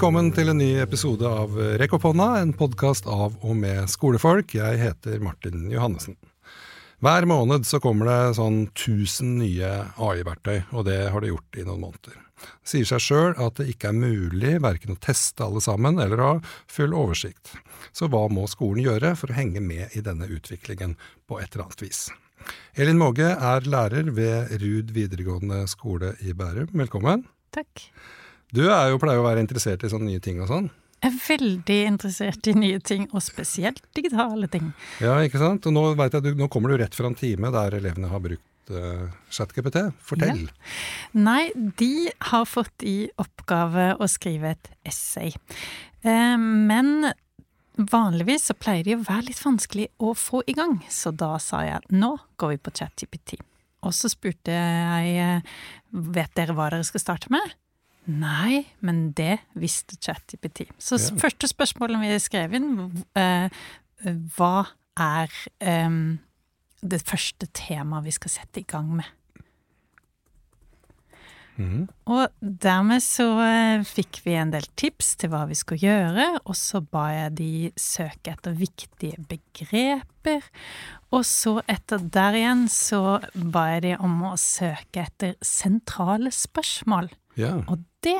Velkommen 0.00 0.30
til 0.32 0.48
en 0.48 0.56
ny 0.56 0.78
episode 0.80 1.28
av 1.28 1.58
Rekk 1.76 1.92
en 2.00 2.52
podkast 2.56 3.04
av 3.04 3.34
og 3.44 3.52
med 3.52 3.84
skolefolk. 3.92 4.54
Jeg 4.56 4.78
heter 4.80 5.20
Martin 5.20 5.66
Johannessen. 5.68 6.14
Hver 7.04 7.26
måned 7.28 7.66
så 7.68 7.82
kommer 7.84 8.08
det 8.08 8.38
sånn 8.38 8.62
1000 8.70 9.34
nye 9.42 9.68
AI-verktøy, 10.00 10.72
og 10.72 10.86
det 10.88 11.10
har 11.12 11.20
det 11.20 11.34
gjort 11.34 11.58
i 11.60 11.66
noen 11.66 11.82
måneder. 11.84 12.14
Det 12.16 12.72
sier 12.72 12.88
seg 12.88 13.04
sjøl 13.04 13.36
at 13.36 13.60
det 13.60 13.66
ikke 13.74 13.90
er 13.90 13.98
mulig 13.98 14.54
verken 14.64 14.96
å 14.96 15.02
teste 15.04 15.44
alle 15.44 15.60
sammen 15.60 16.00
eller 16.00 16.24
ha 16.24 16.32
full 16.64 16.96
oversikt. 16.96 17.52
Så 17.92 18.08
hva 18.08 18.22
må 18.32 18.46
skolen 18.48 18.80
gjøre 18.86 19.12
for 19.20 19.28
å 19.28 19.36
henge 19.36 19.60
med 19.60 19.92
i 19.92 20.00
denne 20.00 20.30
utviklingen 20.32 20.96
på 21.28 21.42
et 21.44 21.52
eller 21.52 21.66
annet 21.66 21.84
vis? 21.84 22.06
Elin 22.72 22.96
Måge 22.96 23.34
er 23.36 23.68
lærer 23.68 24.08
ved 24.16 24.56
Rud 24.64 24.96
videregående 24.96 25.66
skole 25.68 26.14
i 26.24 26.32
Bærum. 26.32 26.72
Velkommen. 26.86 27.28
Takk. 27.52 27.84
Du 28.54 28.64
er 28.66 28.90
jo, 28.90 29.00
pleier 29.02 29.22
å 29.22 29.26
være 29.26 29.42
interessert 29.44 29.84
i 29.86 29.90
sånne 29.92 30.10
nye 30.10 30.22
ting 30.22 30.40
og 30.42 30.50
sånn. 30.50 30.68
Jeg 31.00 31.14
er 31.14 31.20
veldig 31.24 31.78
interessert 31.88 32.48
i 32.50 32.54
nye 32.58 32.80
ting, 32.84 33.06
og 33.16 33.24
spesielt 33.24 33.80
digitale 33.96 34.50
ting. 34.52 34.72
Ja, 35.00 35.14
ikke 35.24 35.40
sant? 35.40 35.64
Og 35.68 35.72
nå, 35.72 35.84
vet 35.96 36.16
jeg, 36.18 36.34
nå 36.36 36.50
kommer 36.52 36.72
du 36.72 36.80
rett 36.82 36.96
fra 36.96 37.08
en 37.08 37.16
time 37.16 37.52
der 37.54 37.78
elevene 37.78 38.10
har 38.10 38.20
brukt 38.20 38.74
uh, 38.74 39.06
ChatGPT. 39.32 39.86
Fortell. 40.04 40.44
Ja. 40.44 40.74
Nei, 41.16 41.44
de 41.80 42.10
har 42.32 42.44
fått 42.48 42.84
i 42.84 43.08
oppgave 43.22 43.94
å 43.96 44.10
skrive 44.12 44.52
et 44.52 44.70
essay. 44.92 45.32
Uh, 46.04 46.36
men 46.36 47.14
vanligvis 47.80 48.50
så 48.50 48.56
pleier 48.58 48.84
de 48.84 48.98
å 48.98 49.04
være 49.06 49.30
litt 49.30 49.40
vanskelig 49.40 49.88
å 50.04 50.12
få 50.18 50.42
i 50.50 50.56
gang, 50.58 50.82
så 50.92 51.14
da 51.14 51.36
sa 51.40 51.62
jeg 51.64 51.96
nå 51.96 52.12
går 52.40 52.54
vi 52.54 52.60
på 52.60 52.74
ChatGPT. 52.76 53.38
Og 53.86 53.94
så 53.96 54.10
spurte 54.12 54.52
jeg 54.52 55.12
eh, 55.16 55.52
vet 56.12 56.34
dere 56.36 56.52
hva 56.52 56.68
dere 56.68 56.84
skal 56.84 57.00
starte 57.00 57.30
med. 57.32 57.54
Nei, 58.08 58.64
men 58.80 59.10
det 59.16 59.38
visste 59.58 59.98
ChatGPT. 60.00 60.66
Så 60.80 60.98
ja. 60.98 61.14
første 61.20 61.50
spørsmålet 61.50 62.00
vi 62.02 62.18
skrev 62.22 62.56
inn, 62.56 62.72
uh, 63.18 63.62
hva 64.36 64.54
er 65.00 65.32
um, 65.86 66.18
det 66.80 67.02
første 67.04 67.48
temaet 67.56 68.08
vi 68.08 68.14
skal 68.16 68.38
sette 68.40 68.62
i 68.62 68.68
gang 68.68 68.94
med? 69.00 69.16
Mm. 71.60 71.82
Og 72.08 72.30
dermed 72.40 73.02
så 73.04 73.26
uh, 73.36 73.84
fikk 73.84 74.22
vi 74.24 74.38
en 74.40 74.54
del 74.54 74.64
tips 74.80 75.12
til 75.20 75.32
hva 75.34 75.44
vi 75.50 75.58
skulle 75.58 75.84
gjøre, 75.84 76.26
og 76.40 76.56
så 76.56 76.80
ba 76.80 77.04
jeg 77.12 77.36
de 77.36 77.52
søke 77.76 78.32
etter 78.32 78.56
viktige 78.56 79.20
begreper. 79.28 80.48
Og 81.12 81.26
så 81.28 81.58
etter 81.68 82.00
der 82.00 82.38
igjen 82.40 82.64
så 82.72 83.20
ba 83.34 83.66
jeg 83.74 83.84
de 83.90 83.94
om 84.00 84.22
å 84.30 84.34
søke 84.40 85.04
etter 85.04 85.36
sentrale 85.44 86.32
spørsmål. 86.32 87.12
Ja. 87.38 87.58
Og 87.68 87.84
det, 88.06 88.18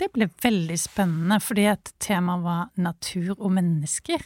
det 0.00 0.10
ble 0.14 0.28
veldig 0.42 0.76
spennende, 0.80 1.38
fordi 1.40 1.68
et 1.70 1.92
tema 2.02 2.36
var 2.42 2.68
natur 2.80 3.34
og 3.36 3.48
mennesker. 3.56 4.22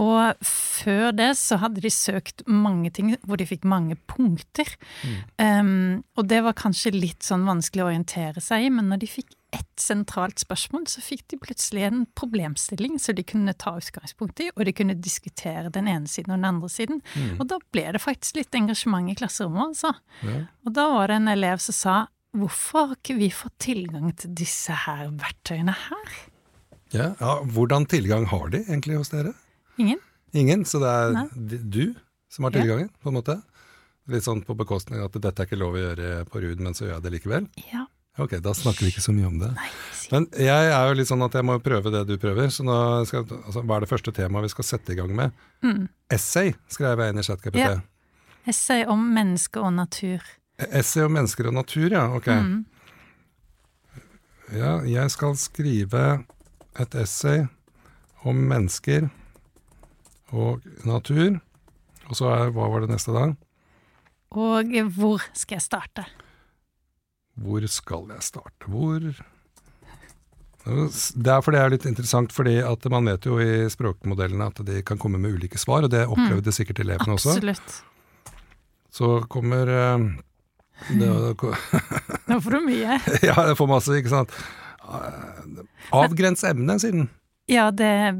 Og 0.00 0.46
før 0.46 1.10
det 1.16 1.32
så 1.40 1.58
hadde 1.60 1.82
de 1.82 1.90
søkt 1.92 2.44
mange 2.46 2.92
ting 2.94 3.10
hvor 3.26 3.40
de 3.40 3.48
fikk 3.48 3.66
mange 3.68 3.96
punkter. 4.08 4.70
Mm. 5.02 5.18
Um, 5.42 5.96
og 6.16 6.28
det 6.30 6.40
var 6.46 6.56
kanskje 6.58 6.94
litt 6.94 7.26
sånn 7.26 7.44
vanskelig 7.48 7.84
å 7.84 7.90
orientere 7.90 8.42
seg 8.44 8.68
i, 8.68 8.72
men 8.72 8.88
når 8.92 9.02
de 9.02 9.10
fikk 9.10 9.34
ett 9.50 9.82
sentralt 9.82 10.38
spørsmål, 10.38 10.84
så 10.86 11.02
fikk 11.02 11.24
de 11.32 11.40
plutselig 11.42 11.82
en 11.88 12.04
problemstilling 12.14 13.00
så 13.02 13.14
de 13.16 13.24
kunne 13.26 13.56
ta 13.58 13.74
utgangspunkt 13.80 14.44
i, 14.44 14.50
og 14.54 14.62
de 14.68 14.74
kunne 14.78 14.94
diskutere 14.94 15.72
den 15.74 15.90
ene 15.90 16.06
siden 16.10 16.30
og 16.30 16.38
den 16.38 16.50
andre 16.52 16.70
siden. 16.70 17.02
Mm. 17.16 17.34
Og 17.40 17.48
da 17.50 17.58
ble 17.74 17.88
det 17.96 18.04
faktisk 18.04 18.38
litt 18.38 18.54
engasjement 18.54 19.10
i 19.10 19.18
klasserommet, 19.18 19.74
altså. 19.74 19.94
Ja. 20.22 20.44
Og 20.64 20.76
da 20.78 20.86
var 20.94 21.10
det 21.10 21.18
en 21.18 21.34
elev 21.34 21.62
som 21.66 21.76
sa 21.76 21.98
Hvorfor 22.36 22.86
har 22.86 22.98
ikke 22.98 23.16
vi 23.18 23.30
fått 23.34 23.56
tilgang 23.66 24.12
til 24.18 24.34
disse 24.38 24.74
her 24.86 25.08
verktøyene 25.18 25.74
her? 25.74 26.18
Ja, 26.94 27.12
ja, 27.18 27.34
Hvordan 27.46 27.86
tilgang 27.90 28.26
har 28.30 28.50
de 28.50 28.62
egentlig 28.64 28.98
hos 28.98 29.10
dere? 29.10 29.34
Ingen. 29.78 29.98
Ingen, 30.32 30.64
Så 30.64 30.78
det 30.82 30.90
er 30.90 31.12
Nei. 31.14 31.26
du 31.62 31.94
som 32.30 32.46
har 32.46 32.54
tilgangen, 32.54 32.90
ja. 32.90 33.02
på 33.02 33.10
en 33.10 33.18
måte? 33.18 33.40
Litt 34.10 34.26
sånn 34.26 34.42
på 34.46 34.54
bekostning 34.58 35.02
at 35.02 35.14
dette 35.14 35.42
er 35.42 35.48
ikke 35.48 35.58
lov 35.58 35.74
å 35.74 35.82
gjøre 35.82 36.10
på 36.30 36.42
RUD, 36.42 36.62
men 36.62 36.74
så 36.74 36.86
gjør 36.86 36.96
jeg 36.96 37.04
det 37.06 37.12
likevel? 37.16 37.48
Ja. 37.72 37.86
Ok, 38.18 38.36
da 38.42 38.52
snakker 38.54 38.84
vi 38.84 38.90
ikke 38.92 39.04
så 39.04 39.14
mye 39.14 39.28
om 39.28 39.38
det. 39.40 39.50
Nei, 39.54 39.68
men 40.10 40.26
jeg 40.34 40.72
er 40.74 40.88
jo 40.90 40.96
litt 40.98 41.08
sånn 41.08 41.22
at 41.24 41.34
jeg 41.38 41.46
må 41.46 41.56
prøve 41.62 41.92
det 41.94 42.02
du 42.08 42.16
prøver. 42.20 42.50
Så 42.52 42.66
nå 42.66 42.74
skal, 43.08 43.22
altså, 43.38 43.62
hva 43.62 43.78
er 43.78 43.86
det 43.86 43.90
første 43.90 44.14
temaet 44.14 44.48
vi 44.48 44.52
skal 44.52 44.66
sette 44.66 44.94
i 44.94 44.98
gang 44.98 45.14
med? 45.16 45.36
Mm. 45.64 45.86
Essay 46.12 46.52
skrev 46.70 47.00
jeg 47.00 47.14
inn 47.14 47.22
i 47.22 47.26
ChatGPT. 47.26 47.62
Ja. 47.62 47.78
Essay 48.50 48.84
om 48.90 49.06
menneske 49.14 49.62
og 49.62 49.72
natur. 49.78 50.26
Essay 50.68 51.04
om 51.06 51.14
mennesker 51.16 51.48
og 51.48 51.56
natur, 51.56 51.88
ja. 51.92 52.04
Ok. 52.16 52.28
Mm. 52.28 52.64
Ja, 54.50 54.80
jeg 54.82 55.12
skal 55.14 55.36
skrive 55.38 56.04
et 56.80 56.94
essay 56.98 57.44
om 58.26 58.36
mennesker 58.50 59.08
og 60.34 60.66
natur. 60.86 61.38
Og 62.10 62.18
så 62.18 62.30
er 62.34 62.50
Hva 62.54 62.66
var 62.72 62.82
det 62.82 62.90
neste 62.90 63.14
da? 63.14 63.28
Og 64.30 64.72
hvor 64.94 65.22
skal 65.34 65.58
jeg 65.58 65.66
starte? 65.66 66.06
Hvor 67.40 67.66
skal 67.70 68.10
jeg 68.10 68.26
starte? 68.26 68.66
Hvor 68.70 69.12
det 70.60 71.30
er 71.32 71.40
fordi 71.40 71.56
det 71.56 71.62
er 71.64 71.72
litt 71.72 71.86
interessant, 71.88 72.32
fordi 72.36 72.58
at 72.60 72.84
man 72.92 73.06
vet 73.08 73.24
jo 73.26 73.38
i 73.40 73.64
språkmodellene 73.72 74.50
at 74.50 74.60
de 74.66 74.82
kan 74.84 74.98
komme 75.00 75.18
med 75.18 75.32
ulike 75.38 75.58
svar, 75.58 75.86
og 75.86 75.92
det 75.94 76.04
opplevde 76.04 76.52
mm. 76.52 76.56
sikkert 76.56 76.82
elevene 76.84 77.16
også. 77.16 77.32
Absolutt. 77.38 77.78
Så 78.92 79.08
kommer 79.32 79.70
det, 79.70 79.86
Nå 82.30 82.40
får 82.40 82.56
du 82.56 82.60
mye. 82.66 82.98
ja, 83.28 83.36
jeg 83.50 83.56
får 83.58 83.70
masse, 83.70 83.96
ikke 84.00 84.12
sant. 84.12 84.36
Avgrens 85.94 86.44
emnet, 86.46 86.82
siden. 86.82 87.08
Ja, 87.50 87.70
det 87.74 88.12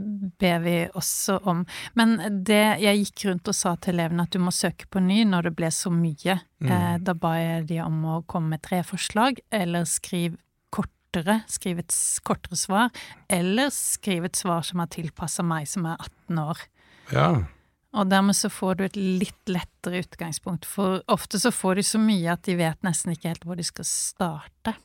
ber 0.43 0.59
vi 0.65 0.77
også 0.95 1.37
om. 1.47 1.63
Men 1.95 2.17
det 2.47 2.63
jeg 2.83 3.05
gikk 3.05 3.25
rundt 3.29 3.51
og 3.53 3.55
sa 3.55 3.77
til 3.79 3.95
elevene 3.95 4.25
at 4.27 4.35
du 4.35 4.41
må 4.43 4.51
søke 4.55 4.89
på 4.91 5.03
ny 5.05 5.23
når 5.29 5.47
det 5.49 5.53
ble 5.61 5.71
så 5.75 5.93
mye. 5.95 6.41
Mm. 6.59 6.71
Eh, 6.75 6.97
da 7.07 7.15
ba 7.15 7.37
jeg 7.39 7.69
de 7.71 7.79
om 7.85 8.01
å 8.11 8.17
komme 8.27 8.57
med 8.57 8.65
tre 8.67 8.83
forslag, 8.87 9.39
eller 9.55 9.87
skriv 9.87 10.35
kortere, 10.75 11.41
skriv 11.51 11.85
et 11.85 11.95
kortere 12.27 12.59
svar, 12.59 12.91
eller 13.31 13.71
skriv 13.75 14.27
et 14.27 14.39
svar 14.39 14.67
som 14.67 14.83
er 14.83 14.91
tilpassa 14.99 15.47
meg 15.47 15.71
som 15.71 15.87
er 15.87 16.03
18 16.11 16.43
år. 16.43 16.67
Ja. 17.15 17.31
Og 17.99 18.11
dermed 18.11 18.39
så 18.39 18.51
får 18.53 18.77
du 18.79 18.85
et 18.87 18.99
litt 18.99 19.51
lettere 19.51 20.05
utgangspunkt, 20.05 20.69
for 20.69 21.01
ofte 21.11 21.41
så 21.43 21.51
får 21.51 21.81
de 21.81 21.87
så 21.89 21.99
mye 22.03 22.37
at 22.37 22.45
de 22.47 22.55
vet 22.61 22.79
nesten 22.87 23.17
ikke 23.17 23.33
helt 23.33 23.49
hvor 23.49 23.59
de 23.59 23.67
skal 23.67 23.89
starte. 23.89 24.77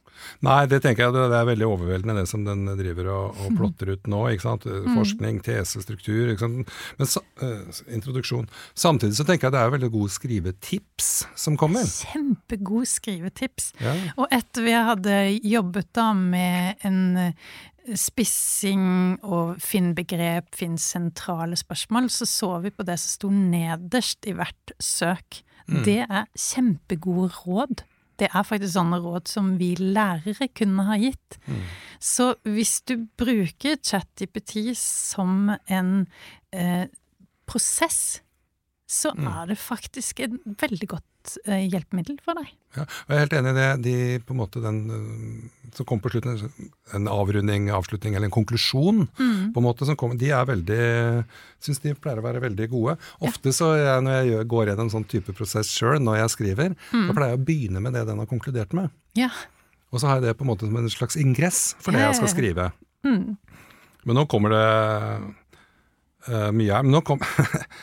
Nei, 0.45 0.61
det 0.71 0.79
tenker 0.83 1.05
jeg 1.05 1.15
det 1.15 1.37
er 1.37 1.47
veldig 1.49 1.67
overveldende 1.67 2.21
det 2.21 2.29
som 2.29 2.45
den 2.45 2.63
driver 2.79 3.09
og, 3.11 3.41
og 3.43 3.57
plotter 3.57 3.91
ut 3.93 4.07
nå. 4.11 4.21
ikke 4.31 4.45
sant? 4.45 4.63
Mm. 4.65 4.95
Forskning, 4.95 5.41
tese, 5.45 5.83
struktur. 5.83 6.31
ikke 6.31 6.45
sant? 6.45 6.71
Men 6.99 7.09
så, 7.11 7.21
uh, 7.43 7.81
introduksjon. 7.97 8.47
Samtidig 8.79 9.19
så 9.19 9.27
tenker 9.27 9.49
jeg 9.49 9.57
det 9.57 9.63
er 9.63 9.75
veldig 9.75 9.91
gode 9.93 10.15
skrivetips 10.15 11.11
som 11.45 11.59
kommer. 11.59 11.83
Kjempegode 11.83 12.87
skrivetips. 12.89 13.73
Ja. 13.83 13.95
Og 14.15 14.31
etter 14.33 14.65
vi 14.65 14.79
hadde 14.89 15.21
jobbet 15.43 15.91
da 15.99 16.09
med 16.15 16.87
en 16.87 17.01
spissing 17.93 19.19
og 19.25 19.59
finn 19.61 19.93
begrep, 19.97 20.49
finn 20.57 20.77
sentrale 20.81 21.57
spørsmål, 21.59 22.09
så 22.13 22.27
så 22.29 22.51
vi 22.63 22.73
på 22.73 22.85
det 22.87 22.97
som 23.01 23.13
sto 23.13 23.31
nederst 23.33 24.25
i 24.29 24.33
hvert 24.37 24.73
søk. 24.81 25.41
Mm. 25.67 25.83
Det 25.85 25.99
er 26.05 26.25
kjempegode 26.33 27.29
råd. 27.45 27.85
Det 28.19 28.29
er 28.31 28.47
faktisk 28.47 28.77
sånne 28.77 29.01
råd 29.03 29.27
som 29.27 29.55
vi 29.59 29.73
lærere 29.79 30.47
kunne 30.55 30.85
ha 30.87 30.97
gitt. 31.01 31.39
Mm. 31.45 31.63
Så 31.99 32.29
hvis 32.47 32.77
du 32.87 33.07
bruker 33.19 33.79
ChatGPT 33.81 34.71
som 34.79 35.51
en 35.67 36.05
eh, 36.55 36.87
prosess, 37.49 38.21
så 38.87 39.11
mm. 39.17 39.27
er 39.27 39.51
det 39.51 39.59
faktisk 39.59 40.21
et 40.23 40.37
veldig 40.45 40.89
godt 40.95 41.09
uh, 41.47 41.57
hjelpemiddel 41.57 42.17
for 42.23 42.37
deg. 42.39 42.51
Ja, 42.75 42.85
Jeg 43.07 43.15
er 43.15 43.23
helt 43.23 43.35
enig 43.39 43.53
i 43.53 43.57
det. 43.57 43.69
De, 43.85 43.95
på 44.25 44.35
en 44.35 44.41
måte 44.41 44.61
den 44.63 44.79
uh, 44.91 45.65
som 45.75 45.87
kommer 45.87 46.05
på 46.05 46.13
slutten, 46.13 46.37
en 46.95 47.09
avrunding, 47.11 47.67
avslutning 47.75 48.15
eller 48.15 48.29
en 48.29 48.35
konklusjon, 48.35 49.03
mm. 49.07 49.41
på 49.55 49.61
en 49.61 49.65
måte 49.65 49.87
som 49.87 49.97
kom, 49.99 50.15
de 50.19 50.31
er 50.31 50.47
veldig 50.47 50.85
Syns 51.65 51.81
de 51.81 51.95
pleier 51.97 52.21
å 52.21 52.23
være 52.25 52.43
veldig 52.43 52.67
gode. 52.69 52.93
Ofte 53.25 53.49
så 53.55 53.71
jeg, 53.79 54.03
når 54.05 54.19
jeg 54.19 54.27
gjør, 54.29 54.43
går 54.53 54.69
gjennom 54.69 54.91
sånn 54.93 55.07
type 55.09 55.33
prosess 55.33 55.71
sjøl, 55.73 55.97
når 56.03 56.19
jeg 56.19 56.33
skriver, 56.35 56.75
mm. 56.91 57.07
da 57.07 57.15
pleier 57.17 57.33
jeg 57.33 57.39
å 57.39 57.45
begynne 57.47 57.81
med 57.81 57.97
det 57.97 58.03
den 58.05 58.21
har 58.21 58.29
konkludert 58.29 58.75
med. 58.77 58.93
Ja. 59.17 59.31
Og 59.89 60.01
så 60.01 60.11
har 60.11 60.19
jeg 60.19 60.27
det 60.27 60.35
på 60.37 60.45
en 60.45 60.51
måte 60.51 60.69
som 60.69 60.77
en 60.77 60.91
slags 60.93 61.17
ingress 61.17 61.63
for 61.81 61.95
det 61.95 62.03
jeg 62.03 62.19
skal 62.19 62.31
skrive. 62.35 62.69
Mm. 63.07 63.33
Men 64.05 64.19
nå 64.19 64.25
kommer 64.29 64.53
det 64.53 64.65
uh, 66.29 66.51
mye 66.53 66.69
her. 66.69 66.85
Men 66.85 66.93
nå 66.93 67.01
kom 67.07 67.21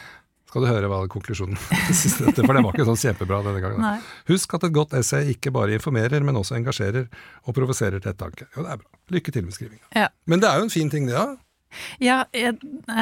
skal 0.52 0.66
du 0.66 0.68
høre 0.68 0.88
hva 0.92 0.98
konklusjonen 1.08 1.56
For 1.64 2.28
det 2.28 2.44
var 2.44 2.74
ikke 2.74 2.84
sånn 2.84 2.98
kjempebra 3.00 3.38
denne 3.46 3.62
gangen. 3.64 3.80
Nei. 3.80 3.94
Husk 4.28 4.52
at 4.58 4.66
et 4.68 4.74
godt 4.76 4.92
essay 4.98 5.30
ikke 5.32 5.48
bare 5.54 5.72
informerer, 5.78 6.20
men 6.20 6.36
også 6.36 6.58
engasjerer 6.58 7.06
og 7.46 7.56
provoserer 7.56 8.02
til 8.02 8.12
ettertanke. 8.12 8.50
Jo, 8.52 8.66
det 8.66 8.74
er 8.74 8.82
bra. 8.82 9.00
Lykke 9.16 9.32
til 9.32 9.46
med 9.46 9.56
skrivinga. 9.56 9.88
Ja. 9.96 10.10
Men 10.28 10.44
det 10.44 10.50
er 10.50 10.60
jo 10.60 10.68
en 10.68 10.74
fin 10.74 10.92
ting, 10.92 11.08
det, 11.08 11.16
ja. 11.16 11.24
Ja, 12.04 12.18
jeg, 12.36 12.58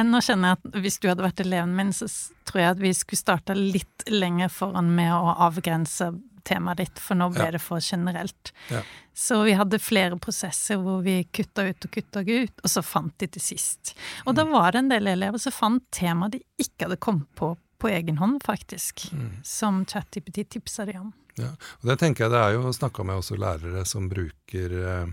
nå 0.07 0.21
kjenner 0.23 0.53
jeg 0.53 0.61
at 0.61 0.79
hvis 0.85 0.99
du 1.03 1.09
hadde 1.11 1.25
vært 1.25 1.43
eleven 1.43 1.75
min, 1.75 1.91
så 1.91 2.07
tror 2.47 2.61
jeg 2.61 2.75
at 2.77 2.83
vi 2.85 2.93
skulle 2.95 3.19
starta 3.19 3.57
litt 3.57 4.05
lenger 4.07 4.47
foran 4.53 4.93
med 4.95 5.11
å 5.11 5.35
avgrense 5.49 6.13
temaet 6.43 6.77
ditt, 6.77 6.99
for 6.99 7.15
nå 7.15 7.29
ble 7.33 7.45
Ja. 7.45 7.51
det 7.51 7.61
for 7.61 7.79
generelt. 7.79 8.51
Ja. 8.69 8.81
Så 9.13 9.43
vi 9.43 9.53
hadde 9.53 9.79
flere 9.79 10.17
prosesser 10.19 10.77
hvor 10.81 11.01
vi 11.03 11.23
kutta 11.33 11.67
ut 11.69 11.85
og 11.85 11.91
kutta 11.91 12.21
ut, 12.25 12.53
og 12.63 12.69
så 12.69 12.81
fant 12.83 13.17
de 13.19 13.27
til 13.27 13.41
sist. 13.41 13.93
Og 14.25 14.35
da 14.35 14.43
var 14.45 14.71
det 14.71 14.79
en 14.79 14.89
del 14.89 15.07
elever 15.07 15.37
som 15.39 15.51
fant 15.51 15.83
temaer 15.91 16.31
de 16.31 16.43
ikke 16.59 16.87
hadde 16.87 16.97
kommet 16.99 17.27
på 17.35 17.57
på 17.81 17.89
egen 17.89 18.17
hånd, 18.21 18.43
faktisk. 18.45 19.07
Som 19.43 19.85
ChatGPT 19.89 20.43
tipsa 20.53 20.85
de 20.85 20.93
om. 20.99 21.13
Ja. 21.35 21.47
Og 21.81 21.87
det 21.89 21.95
tenker 21.97 22.25
jeg 22.25 22.31
det 22.31 22.37
er 22.37 22.51
jo 22.53 22.69
snakka 22.71 23.03
med 23.03 23.15
også 23.17 23.37
lærere 23.41 23.81
som 23.89 24.05
bruker 24.07 24.75
eh, 25.01 25.07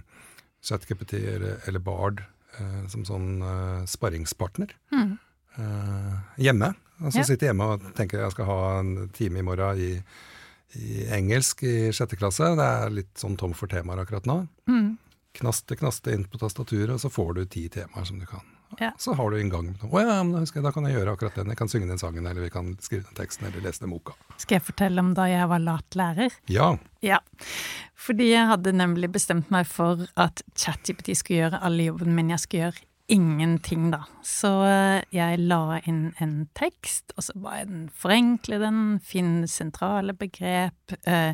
ChatGPT 0.63 1.15
eller, 1.15 1.63
eller 1.67 1.79
Bard 1.81 2.21
eh, 2.59 2.87
som 2.93 3.07
sånn 3.09 3.41
eh, 3.41 3.87
sparringspartner. 3.89 4.69
Mm. 4.93 5.19
Eh, 5.57 6.19
hjemme. 6.45 6.75
Altså 7.01 7.19
Ja. 7.23 7.25
sitter 7.25 7.47
hjemme 7.53 7.65
og 7.73 7.95
tenker 7.97 8.21
jeg 8.21 8.33
skal 8.33 8.45
ha 8.51 8.59
en 8.81 9.09
time 9.17 9.39
i 9.39 9.43
morgen 9.47 9.79
i, 9.79 10.03
i 10.77 11.07
engelsk 11.15 11.63
i 11.63 11.93
sjette 11.93 12.19
klasse. 12.19 12.53
Det 12.59 12.69
er 12.83 12.95
litt 12.95 13.15
sånn 13.19 13.39
tom 13.41 13.55
for 13.57 13.71
temaer 13.71 14.03
akkurat 14.05 14.29
nå. 14.29 14.43
Mm. 14.69 14.97
Knaste, 15.39 15.77
knaste 15.79 16.13
inn 16.13 16.27
på 16.29 16.41
tastaturet, 16.41 16.97
og 16.97 17.03
så 17.03 17.11
får 17.13 17.35
du 17.37 17.43
ti 17.47 17.69
temaer 17.73 18.09
som 18.09 18.19
du 18.21 18.27
kan. 18.29 18.45
Ja. 18.79 18.91
Så 19.01 19.15
har 19.17 19.31
du 19.31 19.39
en 19.41 19.49
gang 19.49 19.71
Å 19.81 20.01
ja, 20.03 20.19
men 20.21 20.35
da 20.35 20.43
jeg, 20.45 20.61
da 20.61 20.73
kan 20.75 20.85
jeg 20.85 20.99
gjøre 20.99 21.15
akkurat 21.17 21.39
den. 21.39 21.49
Jeg 21.53 21.59
kan 21.61 21.71
synge 21.73 21.89
den 21.89 22.01
sangen, 22.01 22.27
eller 22.29 22.45
vi 22.45 22.51
kan 22.53 22.75
skrive 22.85 23.07
den 23.07 23.17
teksten, 23.17 23.49
eller 23.49 23.65
lese 23.65 23.85
den 23.85 23.95
boka. 23.95 24.13
Skal 24.37 24.59
jeg 24.59 24.67
fortelle 24.67 25.01
om 25.01 25.15
da 25.17 25.25
jeg 25.31 25.49
var 25.49 25.63
lat 25.65 25.97
lærer? 25.99 26.37
Ja. 26.53 26.75
Ja, 27.05 27.23
fordi 27.97 28.33
jeg 28.33 28.51
hadde 28.51 28.75
nemlig 28.77 29.13
bestemt 29.15 29.53
meg 29.55 29.69
for 29.71 30.05
at 30.21 30.43
ChatGPT 30.59 31.15
skulle 31.17 31.47
gjøre 31.47 31.63
alle 31.65 31.89
jobben 31.89 32.13
min, 32.17 32.35
jeg 32.35 32.45
skulle 32.45 32.69
gjøre 32.69 32.85
ingenting, 33.09 33.89
da. 33.93 34.03
Så 34.27 34.51
eh, 34.69 35.01
jeg 35.15 35.41
la 35.49 35.81
inn 35.89 36.13
en 36.23 36.37
tekst, 36.59 37.15
og 37.17 37.25
så 37.27 37.35
ba 37.41 37.59
jeg 37.61 37.71
den 37.71 37.89
forenkle 37.97 38.61
den, 38.63 38.83
finne 39.05 39.49
sentrale 39.51 40.15
begrep, 40.17 40.97
eh, 41.09 41.33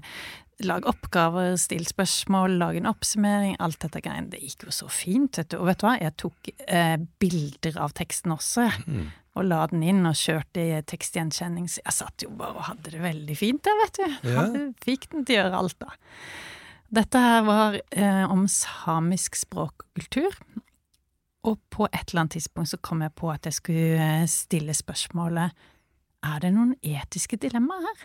lag 0.62 0.86
oppgaver, 0.86 1.56
stille 1.58 1.88
spørsmål, 1.88 2.56
lag 2.60 2.78
en 2.78 2.88
oppsummering, 2.90 3.56
alt 3.62 3.80
dette 3.82 4.02
greiene. 4.04 4.30
Det 4.30 4.42
gikk 4.42 4.68
jo 4.68 4.74
så 4.74 4.88
fint, 4.92 5.40
vet 5.40 5.50
du. 5.50 5.58
Og 5.58 5.68
vet 5.70 5.82
du 5.82 5.86
hva, 5.88 5.96
jeg 5.98 6.16
tok 6.22 6.50
eh, 6.68 6.96
bilder 7.22 7.78
av 7.82 7.94
teksten 7.98 8.34
også. 8.36 8.68
Mm. 8.86 9.06
Og 9.34 9.48
la 9.50 9.64
den 9.72 9.82
inn 9.82 10.06
og 10.06 10.14
kjørte 10.18 10.62
i 10.62 10.82
tekstgjenkjenning. 10.86 11.66
Så 11.70 11.82
jeg 11.82 11.96
satt 11.96 12.26
jo 12.26 12.30
bare 12.38 12.54
og 12.54 12.68
hadde 12.68 12.94
det 12.94 13.02
veldig 13.02 13.38
fint 13.38 13.64
der, 13.66 13.80
vet 13.82 13.98
du. 13.98 14.18
Ja. 14.30 14.36
Hadde, 14.44 14.66
fikk 14.84 15.08
den 15.10 15.26
til 15.26 15.40
å 15.40 15.42
gjøre 15.42 15.64
alt, 15.64 15.80
da. 15.82 15.96
Dette 16.94 17.18
her 17.18 17.42
var 17.48 17.80
eh, 17.90 18.24
om 18.30 18.46
samisk 18.46 19.40
språk 19.40 19.82
og 19.82 19.98
kultur. 19.98 20.38
Og 21.44 21.60
på 21.70 21.86
et 21.90 22.10
eller 22.10 22.24
annet 22.24 22.38
tidspunkt 22.38 22.72
så 22.72 22.80
kom 22.80 23.02
jeg 23.04 23.12
på 23.18 23.30
at 23.32 23.46
jeg 23.46 23.58
skulle 23.58 24.00
eh, 24.00 24.26
stille 24.30 24.74
spørsmålet 24.74 25.52
Er 26.24 26.40
det 26.40 26.54
noen 26.54 26.74
etiske 26.80 27.36
dilemmaer 27.36 27.84
her? 27.84 28.04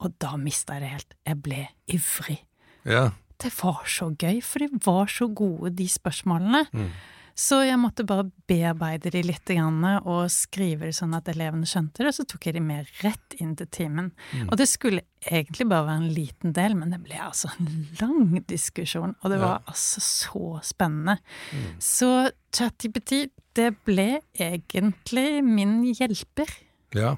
Og 0.00 0.14
da 0.18 0.34
mista 0.40 0.74
jeg 0.74 0.82
det 0.82 0.92
helt. 0.94 1.14
Jeg 1.28 1.42
ble 1.44 1.66
ivrig. 1.86 2.40
ja. 2.84 3.10
Det 3.40 3.48
var 3.62 3.86
så 3.88 4.10
gøy, 4.20 4.42
for 4.44 4.60
de 4.60 4.66
var 4.84 5.06
så 5.08 5.24
gode, 5.32 5.70
de 5.72 5.86
spørsmålene. 5.88 6.66
Mm. 6.76 6.90
Så 7.40 7.62
jeg 7.64 7.78
måtte 7.80 8.04
bare 8.04 8.26
bearbeide 8.50 9.10
de 9.14 9.22
litt 9.24 9.48
og 9.54 10.26
skrive 10.32 10.90
det 10.90 10.96
sånn 10.98 11.14
at 11.16 11.28
elevene 11.32 11.64
skjønte 11.68 12.02
det, 12.02 12.10
Og 12.10 12.14
så 12.18 12.26
tok 12.28 12.46
jeg 12.46 12.54
de 12.58 12.60
med 12.60 12.88
rett 13.00 13.36
inn 13.40 13.54
til 13.56 13.66
timen. 13.72 14.10
Mm. 14.34 14.48
Og 14.50 14.58
det 14.60 14.66
skulle 14.68 15.02
egentlig 15.24 15.68
bare 15.70 15.86
være 15.86 16.02
en 16.02 16.14
liten 16.14 16.52
del, 16.52 16.74
men 16.76 16.90
det 16.92 17.00
ble 17.04 17.16
altså 17.16 17.48
en 17.58 17.86
lang 18.00 18.42
diskusjon, 18.50 19.14
og 19.22 19.30
det 19.30 19.38
Ja. 19.40 19.46
var 19.46 19.62
altså 19.66 20.00
så 20.00 20.60
spennende. 20.62 21.18
Mm. 21.52 21.80
Så 21.80 22.30
ChatGPT, 22.52 23.30
det 23.54 23.70
ble 23.84 24.20
egentlig 24.38 25.42
min 25.44 25.82
hjelper. 25.94 26.48
ja. 26.94 27.16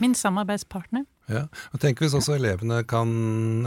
Min 0.00 0.14
samarbeidspartner. 0.14 1.06
Ja, 1.28 1.44
og 1.74 1.80
tenk 1.82 2.00
hvis 2.00 2.16
også 2.16 2.38
elevene 2.38 2.80
kan 2.88 3.10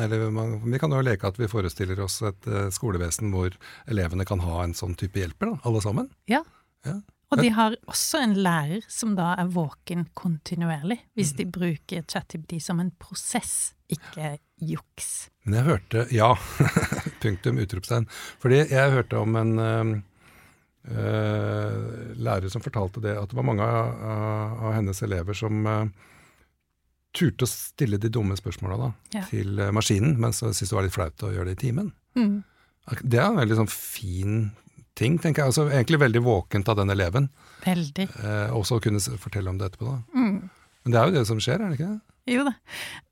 eller 0.01 0.29
Vi 0.65 0.79
kan 0.81 0.93
jo 0.95 1.01
leke 1.05 1.29
at 1.29 1.37
vi 1.37 1.49
forestiller 1.51 1.99
oss 2.01 2.21
et 2.25 2.47
eh, 2.49 2.69
skolevesen 2.73 3.29
hvor 3.33 3.53
elevene 3.85 4.25
kan 4.25 4.41
ha 4.41 4.63
en 4.63 4.73
sånn 4.77 4.95
type 4.97 5.21
hjelper, 5.21 5.53
da, 5.53 5.61
alle 5.69 5.81
sammen. 5.85 6.09
Ja. 6.31 6.41
Ja. 6.87 6.97
Og 7.31 7.39
de 7.39 7.51
har 7.55 7.77
også 7.87 8.19
en 8.25 8.33
lærer 8.43 8.83
som 8.91 9.13
da 9.15 9.29
er 9.39 9.51
våken 9.53 10.09
kontinuerlig, 10.17 10.97
hvis 11.15 11.31
de 11.37 11.45
bruker 11.47 12.03
ChatGPT 12.03 12.57
som 12.59 12.81
en 12.83 12.91
prosess, 12.99 13.71
ikke 13.91 14.33
juks. 14.59 15.29
Men 15.45 15.61
jeg 15.61 15.67
hørte 15.69 16.05
Ja, 16.11 16.33
punktum, 17.23 17.61
utropstegn. 17.63 18.07
Fordi 18.41 18.65
jeg 18.65 18.95
hørte 18.97 19.21
om 19.23 19.37
en 19.39 19.53
eh, 19.63 19.93
lærer 22.19 22.49
som 22.51 22.63
fortalte 22.65 23.03
det, 23.03 23.15
at 23.15 23.31
det 23.31 23.37
var 23.39 23.47
mange 23.47 23.63
av, 23.63 24.03
av 24.67 24.75
hennes 24.75 25.01
elever 25.07 25.37
som 25.37 25.63
eh, 25.67 25.85
turte 27.13 27.43
å 27.45 27.49
stille 27.49 27.97
de 27.99 28.09
dumme 28.09 28.37
spørsmåla 28.39 28.77
da, 28.79 28.91
Ja. 29.17 29.25
til 29.29 29.59
eh, 29.59 29.71
maskinen, 29.75 30.17
men 30.21 30.31
så 30.31 30.49
syntes 30.51 30.69
det 30.71 30.77
var 30.77 30.83
litt 30.87 30.95
flaut 30.95 31.23
å 31.27 31.31
gjøre 31.33 31.51
det 31.51 31.57
i 31.59 31.61
timen. 31.67 31.91
Mm. 32.15 32.43
Det 33.03 33.19
er 33.19 33.27
en 33.29 33.37
veldig 33.39 33.57
sånn 33.61 33.69
fin 33.71 34.51
ting, 34.95 35.17
tenker 35.19 35.43
jeg. 35.43 35.51
Altså, 35.51 35.67
egentlig 35.71 35.99
veldig 36.01 36.21
våkent 36.25 36.69
av 36.71 36.77
den 36.81 36.89
eleven. 36.93 37.29
Veldig. 37.65 38.07
Eh, 38.23 38.49
også 38.55 38.79
å 38.79 38.83
kunne 38.83 38.99
fortelle 38.99 39.49
om 39.49 39.57
det 39.59 39.71
etterpå. 39.71 39.85
da. 39.91 40.19
Mm. 40.19 40.49
Men 40.83 40.91
det 40.95 40.99
er 40.99 41.05
jo 41.11 41.15
det 41.19 41.27
som 41.27 41.37
skjer, 41.43 41.61
er 41.61 41.69
det 41.69 41.79
ikke 41.79 41.91
det? 41.91 42.01
Jo 42.35 42.43
da. 42.45 42.53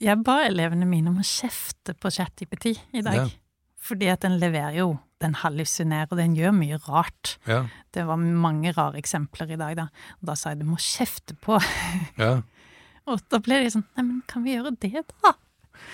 Jeg 0.05 0.23
ba 0.23 0.39
elevene 0.45 0.85
mine 0.89 1.09
om 1.11 1.17
å 1.21 1.25
kjefte 1.25 1.95
på 1.97 2.11
ChatGPT 2.13 2.75
i 2.93 3.01
dag. 3.05 3.15
Ja. 3.15 3.27
Fordi 3.81 4.09
at 4.11 4.21
den 4.25 4.35
leverer 4.41 4.75
jo, 4.75 4.99
den 5.23 5.33
hallusinerer, 5.39 6.07
og 6.11 6.17
den 6.19 6.35
gjør 6.35 6.51
mye 6.55 6.77
rart. 6.87 7.37
Ja. 7.47 7.63
Det 7.95 8.03
var 8.07 8.17
mange 8.19 8.73
rare 8.75 8.99
eksempler 8.99 9.51
i 9.55 9.57
dag, 9.59 9.75
da. 9.79 9.87
Og 10.21 10.27
da 10.29 10.35
sa 10.35 10.51
jeg 10.53 10.59
du 10.61 10.65
må 10.69 10.77
kjefte 10.77 11.35
på. 11.41 11.57
Ja, 12.19 12.41
Og 13.09 13.21
da 13.31 13.41
ble 13.43 13.63
de 13.63 13.73
sånn 13.73 13.85
Nei, 13.97 14.05
men 14.05 14.21
kan 14.29 14.45
vi 14.45 14.55
gjøre 14.55 14.75
det, 14.79 15.03
da? 15.23 15.35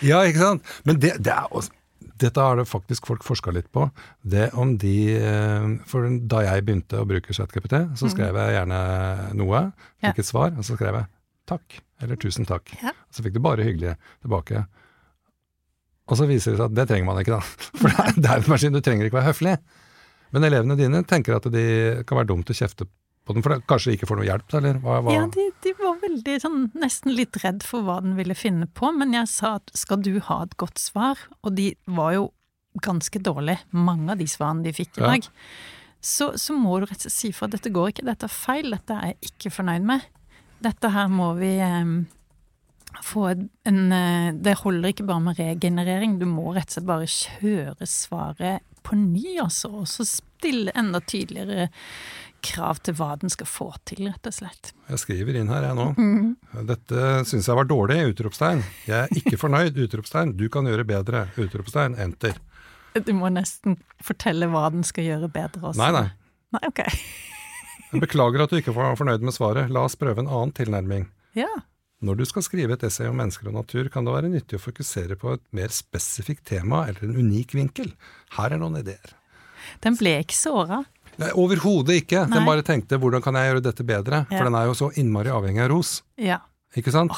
ja 0.05 0.21
ikke 0.27 0.41
sant? 0.41 0.71
Men 0.87 0.99
det, 1.01 1.15
det 1.23 1.33
er 1.33 1.49
også 1.51 1.73
dette 2.21 2.39
har 2.39 2.55
det 2.55 2.67
faktisk 2.69 3.07
folk 3.09 3.25
forska 3.27 3.51
litt 3.51 3.67
på. 3.75 3.87
Det 4.21 4.49
om 4.59 4.75
de 4.79 4.95
eh, 5.17 5.65
For 5.89 6.07
da 6.31 6.43
jeg 6.45 6.63
begynte 6.67 7.01
å 7.01 7.07
bruke 7.09 7.33
ChatGPT, 7.35 7.75
så 7.99 8.11
skrev 8.11 8.37
jeg 8.39 8.55
gjerne 8.55 8.79
noe, 9.35 9.63
fikk 10.03 10.21
et 10.21 10.29
svar, 10.29 10.53
og 10.55 10.63
så 10.63 10.77
skrev 10.77 10.99
jeg 10.99 11.09
takk, 11.49 11.79
eller 12.03 12.19
tusen 12.21 12.47
takk. 12.47 12.71
Så 13.11 13.25
fikk 13.25 13.35
du 13.35 13.41
bare 13.43 13.65
hyggelig 13.67 13.97
tilbake. 14.23 14.63
Og 16.05 16.19
så 16.19 16.27
viser 16.29 16.53
det 16.53 16.61
seg 16.61 16.69
at 16.69 16.77
det 16.77 16.87
trenger 16.91 17.09
man 17.09 17.19
ikke, 17.21 17.39
da. 17.39 17.41
For 17.81 17.89
det 17.89 18.05
er, 18.05 18.13
det 18.21 18.31
er 18.31 18.43
en 18.43 18.53
maskin, 18.53 18.75
du 18.77 18.83
trenger 18.85 19.09
ikke 19.09 19.19
være 19.19 19.31
høflig. 19.31 19.55
Men 20.35 20.47
elevene 20.47 20.77
dine 20.79 21.03
tenker 21.07 21.37
at 21.37 21.47
det 21.53 21.67
kan 22.07 22.19
være 22.19 22.31
dumt 22.31 22.51
å 22.51 22.57
kjefte 22.57 22.87
på 23.25 23.33
den, 23.33 23.41
for 23.45 23.55
det 23.55 23.65
kanskje 23.69 23.95
ikke 23.95 24.07
får 24.09 24.19
noe 24.21 24.27
hjelp, 24.27 24.53
eller 24.59 24.79
hva? 24.83 24.99
hva? 25.01 25.13
Ja, 25.15 25.25
de, 25.33 25.47
de 25.65 25.71
var 25.79 25.95
veldig 26.03 26.35
sånn 26.43 26.59
nesten 26.77 27.15
litt 27.17 27.39
redd 27.43 27.63
for 27.65 27.85
hva 27.87 27.99
den 28.05 28.13
ville 28.19 28.35
finne 28.37 28.67
på, 28.77 28.91
men 28.93 29.15
jeg 29.17 29.29
sa 29.31 29.55
at 29.59 29.71
skal 29.77 30.01
du 30.05 30.19
ha 30.27 30.43
et 30.45 30.53
godt 30.61 30.77
svar, 30.81 31.17
og 31.41 31.55
de 31.57 31.71
var 31.89 32.13
jo 32.17 32.27
ganske 32.85 33.21
dårlige, 33.23 33.63
mange 33.71 34.11
av 34.13 34.19
de 34.21 34.27
svarene 34.29 34.65
de 34.65 34.73
fikk 34.75 34.99
i 34.99 35.01
Ja. 35.05 35.13
dag, 35.15 35.29
så, 36.05 36.33
så 36.37 36.53
må 36.53 36.75
du 36.79 36.85
rett 36.85 36.99
og 36.99 37.07
slett 37.07 37.15
si 37.17 37.31
for 37.33 37.47
at 37.47 37.55
dette 37.57 37.71
går 37.73 37.93
ikke, 37.93 38.05
dette 38.05 38.27
er 38.27 38.35
feil, 38.35 38.69
dette 38.75 38.93
er 38.93 39.13
jeg 39.15 39.31
ikke 39.31 39.53
fornøyd 39.57 39.87
med. 39.89 40.03
Dette 40.61 40.91
her 40.93 41.07
må 41.09 41.31
vi 41.39 41.55
eh, 41.65 41.95
få 43.05 43.23
en 43.31 43.79
eh, 43.91 44.27
Det 44.37 44.53
holder 44.61 44.91
ikke 44.93 45.07
bare 45.09 45.23
med 45.25 45.39
regenerering, 45.41 46.19
du 46.21 46.27
må 46.29 46.51
rett 46.53 46.69
og 46.69 46.77
slett 46.77 46.89
bare 46.91 47.09
kjøre 47.09 47.87
svaret 47.89 48.61
på 48.85 48.99
ny, 48.99 49.39
altså, 49.41 49.71
og 49.81 49.87
så 49.89 50.05
stille 50.05 50.69
enda 50.77 50.99
tydeligere 51.01 51.71
krav 52.45 52.79
til 52.85 52.95
hva 52.97 53.11
den 53.21 53.31
skal 53.33 53.49
få 53.49 53.67
til, 53.89 54.05
rett 54.09 54.29
og 54.29 54.35
slett. 54.35 54.71
Jeg 54.89 55.01
skriver 55.01 55.39
inn 55.39 55.51
her, 55.51 55.65
jeg 55.69 55.77
nå. 55.77 55.87
Dette 56.69 57.05
syns 57.29 57.49
jeg 57.49 57.59
var 57.59 57.69
dårlig, 57.69 57.99
utropstegn. 58.13 58.63
Jeg 58.87 58.97
er 59.05 59.21
ikke 59.21 59.39
fornøyd, 59.41 59.77
utropstegn. 59.87 60.35
Du 60.39 60.47
kan 60.53 60.67
gjøre 60.69 60.87
bedre, 60.87 61.27
utropstegn. 61.41 61.97
Enter. 62.01 62.37
Du 62.95 63.11
må 63.17 63.27
nesten 63.33 63.79
fortelle 64.03 64.47
hva 64.51 64.69
den 64.71 64.85
skal 64.87 65.09
gjøre 65.09 65.31
bedre 65.33 65.71
også. 65.71 65.81
Nei, 65.81 65.91
nei. 65.95 66.07
Nei, 66.55 66.61
ok. 66.69 66.83
Jeg 67.91 68.01
beklager 68.03 68.45
at 68.45 68.53
du 68.53 68.59
ikke 68.59 68.75
var 68.75 68.95
fornøyd 68.99 69.23
med 69.25 69.35
svaret. 69.35 69.71
La 69.73 69.85
oss 69.87 69.97
prøve 69.99 70.23
en 70.23 70.31
annen 70.31 70.53
tilnærming. 70.55 71.09
Ja. 71.35 71.49
Når 72.05 72.19
du 72.19 72.25
skal 72.27 72.43
skrive 72.45 72.75
et 72.75 72.83
essay 72.87 73.07
om 73.09 73.17
mennesker 73.19 73.49
og 73.49 73.55
natur, 73.57 73.87
kan 73.91 74.07
det 74.07 74.15
være 74.15 74.31
nyttig 74.31 74.59
å 74.59 74.63
fokusere 74.63 75.17
på 75.19 75.35
et 75.35 75.43
mer 75.55 75.71
spesifikt 75.73 76.45
tema 76.47 76.85
eller 76.89 77.07
en 77.07 77.15
unik 77.17 77.55
vinkel. 77.55 77.93
Her 78.35 78.55
er 78.55 78.61
noen 78.61 78.79
ideer. 78.81 79.15
Den 79.83 79.95
ble 79.99 80.17
ikke 80.21 80.37
såra. 80.37 80.83
Nei, 81.21 81.31
Overhodet 81.31 82.01
ikke. 82.03 82.25
Den 82.31 82.45
bare 82.47 82.63
tenkte 82.65 82.99
'hvordan 82.99 83.23
kan 83.23 83.35
jeg 83.35 83.51
gjøre 83.51 83.63
dette 83.63 83.83
bedre'? 83.83 84.25
Ja. 84.29 84.37
For 84.37 84.43
den 84.43 84.55
er 84.55 84.65
jo 84.65 84.73
så 84.73 84.91
innmari 84.97 85.31
avhengig 85.31 85.63
av 85.63 85.69
ros. 85.71 86.03
Ja. 86.17 86.39
Ikke 86.75 86.91
sant? 86.91 87.11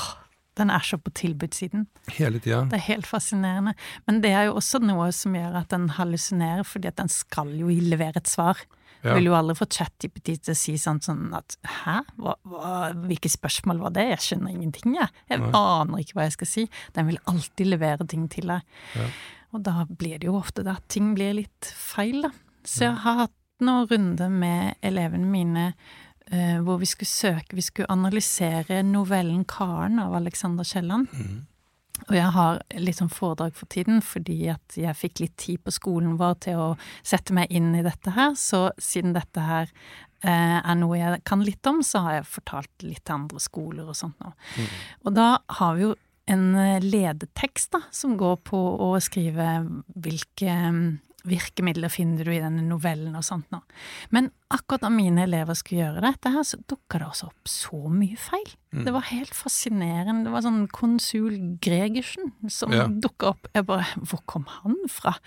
Den 0.57 0.71
er 0.73 0.81
så 0.81 0.97
på 0.97 1.11
tilbudssiden. 1.13 1.85
Hele 2.17 2.39
tida. 2.39 2.63
Det 2.69 2.79
er 2.79 2.87
helt 2.87 3.05
fascinerende. 3.05 3.75
Men 4.07 4.21
det 4.21 4.31
er 4.33 4.47
jo 4.49 4.55
også 4.57 4.81
noe 4.81 5.11
som 5.13 5.35
gjør 5.37 5.59
at 5.61 5.69
den 5.69 5.89
hallusinerer, 5.89 6.65
fordi 6.65 6.87
at 6.87 6.97
den 6.97 7.09
skal 7.09 7.51
jo 7.53 7.67
levere 7.67 8.17
et 8.17 8.29
svar. 8.29 8.57
Ja. 9.03 9.13
Vil 9.13 9.29
jo 9.29 9.35
aldri 9.37 9.55
få 9.59 9.67
ChatGPT 9.69 10.39
til 10.41 10.55
å 10.55 10.57
si 10.57 10.73
sånn, 10.81 10.99
sånn 11.05 11.29
at 11.37 11.55
hæ, 11.83 11.99
hva, 12.17 12.33
hva, 12.49 12.71
hvilke 13.05 13.29
spørsmål 13.29 13.83
var 13.85 13.93
det, 13.93 14.07
jeg 14.15 14.23
skjønner 14.25 14.55
ingenting, 14.55 14.97
jeg. 14.97 15.13
Jeg 15.29 15.43
aner 15.45 16.01
ikke 16.01 16.17
hva 16.17 16.25
jeg 16.25 16.37
skal 16.39 16.49
si. 16.49 16.65
Den 16.97 17.11
vil 17.11 17.21
alltid 17.29 17.69
levere 17.69 18.09
ting 18.09 18.25
til 18.33 18.49
deg. 18.49 18.65
Ja. 18.97 19.07
Og 19.53 19.63
da 19.63 19.85
blir 19.85 20.17
det 20.17 20.27
jo 20.27 20.39
ofte 20.41 20.65
det 20.65 20.73
at 20.73 20.89
ting 20.91 21.13
blir 21.15 21.37
litt 21.37 21.69
feil, 21.69 22.25
da. 22.25 22.33
Så 22.67 22.83
jeg 22.83 22.97
har 23.05 23.21
hatt 23.21 23.36
noen 23.63 23.87
runde 23.89 24.29
med 24.29 24.77
elevene 24.85 25.29
mine 25.31 25.67
uh, 26.33 26.57
hvor 26.65 26.81
vi 26.81 26.89
skulle 26.89 27.09
søke, 27.09 27.57
vi 27.57 27.65
skulle 27.65 27.91
analysere 27.91 28.83
novellen 28.83 29.45
'Karen' 29.45 30.01
av 30.03 30.15
Alexander 30.15 30.63
Kielland. 30.63 31.07
Og 32.05 32.13
jeg 32.15 32.29
har 32.35 32.59
litt 32.77 32.99
sånn 32.99 33.11
foredrag 33.11 33.55
for 33.57 33.69
tiden 33.73 34.03
fordi 34.05 34.51
at 34.53 34.77
jeg 34.77 34.97
fikk 34.97 35.21
litt 35.23 35.37
tid 35.41 35.63
på 35.65 35.73
skolen 35.73 36.17
vår 36.19 36.35
til 36.45 36.61
å 36.61 36.67
sette 37.01 37.35
meg 37.35 37.49
inn 37.49 37.73
i 37.75 37.85
dette 37.85 38.13
her, 38.15 38.35
så 38.37 38.67
siden 38.77 39.15
dette 39.17 39.43
her 39.43 39.71
eh, 40.21 40.59
er 40.61 40.77
noe 40.77 40.99
jeg 40.99 41.23
kan 41.27 41.43
litt 41.45 41.65
om, 41.69 41.81
så 41.83 42.03
har 42.05 42.19
jeg 42.19 42.29
fortalt 42.37 42.85
litt 42.85 43.03
til 43.03 43.17
andre 43.17 43.41
skoler 43.43 43.89
og 43.89 43.97
sånt 43.97 44.19
nå. 44.21 44.29
Mm. 44.29 44.69
Og 45.03 45.17
da 45.17 45.29
har 45.59 45.75
vi 45.77 45.87
jo 45.87 45.95
en 46.31 46.47
eh, 46.61 46.85
ledetekst 46.85 47.73
da, 47.75 47.81
som 47.91 48.17
går 48.19 48.39
på 48.45 48.61
å 48.87 48.93
skrive 49.03 49.59
hvilke 49.95 50.53
virkemidler 51.27 51.91
finner 51.91 52.27
du 52.27 52.31
i 52.33 52.41
denne 52.41 52.63
novellen 52.65 53.15
og 53.17 53.25
sånt 53.25 53.49
nå. 53.53 53.59
Men 54.15 54.29
akkurat 54.53 54.85
da 54.85 54.91
mine 54.93 55.25
elever 55.27 55.57
skulle 55.57 55.83
gjøre 55.85 56.05
dette 56.05 56.31
her, 56.33 56.45
så 56.47 56.59
dukka 56.69 57.01
det 57.01 57.09
også 57.09 57.29
opp 57.29 57.51
så 57.51 57.81
mye 57.91 58.19
feil. 58.19 58.55
Mm. 58.75 58.85
Det 58.87 58.95
var 58.95 59.09
helt 59.11 59.35
fascinerende. 59.35 60.25
Det 60.27 60.33
var 60.35 60.45
sånn 60.47 60.63
konsul 60.73 61.37
Gregersen 61.63 62.33
som 62.51 62.75
ja. 62.75 62.87
dukka 62.87 63.33
opp. 63.35 63.51
Jeg 63.55 63.67
bare 63.67 63.87
Hvor 64.01 64.23
kom 64.29 64.47
han 64.59 64.79
fra? 64.91 65.17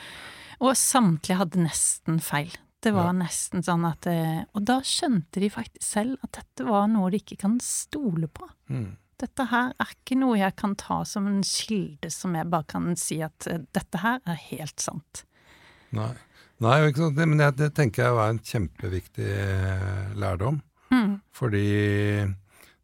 Og 0.60 0.76
samtlige 0.76 1.40
hadde 1.40 1.64
nesten 1.64 2.20
feil. 2.24 2.52
Det 2.80 2.94
var 2.96 3.10
ja. 3.10 3.16
nesten 3.20 3.64
sånn 3.64 3.84
at 3.84 4.08
eh, 4.08 4.40
Og 4.56 4.64
da 4.68 4.78
skjønte 4.86 5.42
de 5.42 5.50
faktisk 5.52 5.84
selv 5.84 6.20
at 6.24 6.32
dette 6.38 6.64
var 6.64 6.88
noe 6.88 7.10
de 7.12 7.20
ikke 7.20 7.42
kan 7.42 7.58
stole 7.64 8.28
på. 8.32 8.48
Mm. 8.72 8.94
Dette 9.20 9.46
her 9.50 9.74
er 9.76 9.90
ikke 9.92 10.16
noe 10.16 10.38
jeg 10.40 10.56
kan 10.56 10.76
ta 10.80 11.02
som 11.08 11.26
en 11.28 11.42
kilde 11.44 12.08
som 12.12 12.36
jeg 12.38 12.48
bare 12.48 12.68
kan 12.72 12.94
si 12.96 13.20
at 13.24 13.48
eh, 13.50 13.60
dette 13.76 14.00
her 14.00 14.22
er 14.24 14.40
helt 14.48 14.80
sant. 14.80 15.24
Nei, 15.96 16.12
Nei 16.64 16.76
ikke 16.88 17.06
sant? 17.06 17.20
men 17.22 17.40
det, 17.40 17.52
det, 17.60 17.70
tenker 17.76 18.04
jeg 18.04 18.16
er 18.16 18.34
en 18.34 18.42
kjempeviktig 18.52 19.30
eh, 19.30 20.10
lærdom. 20.20 20.60
Mm. 20.90 21.14
Fordi 21.36 21.66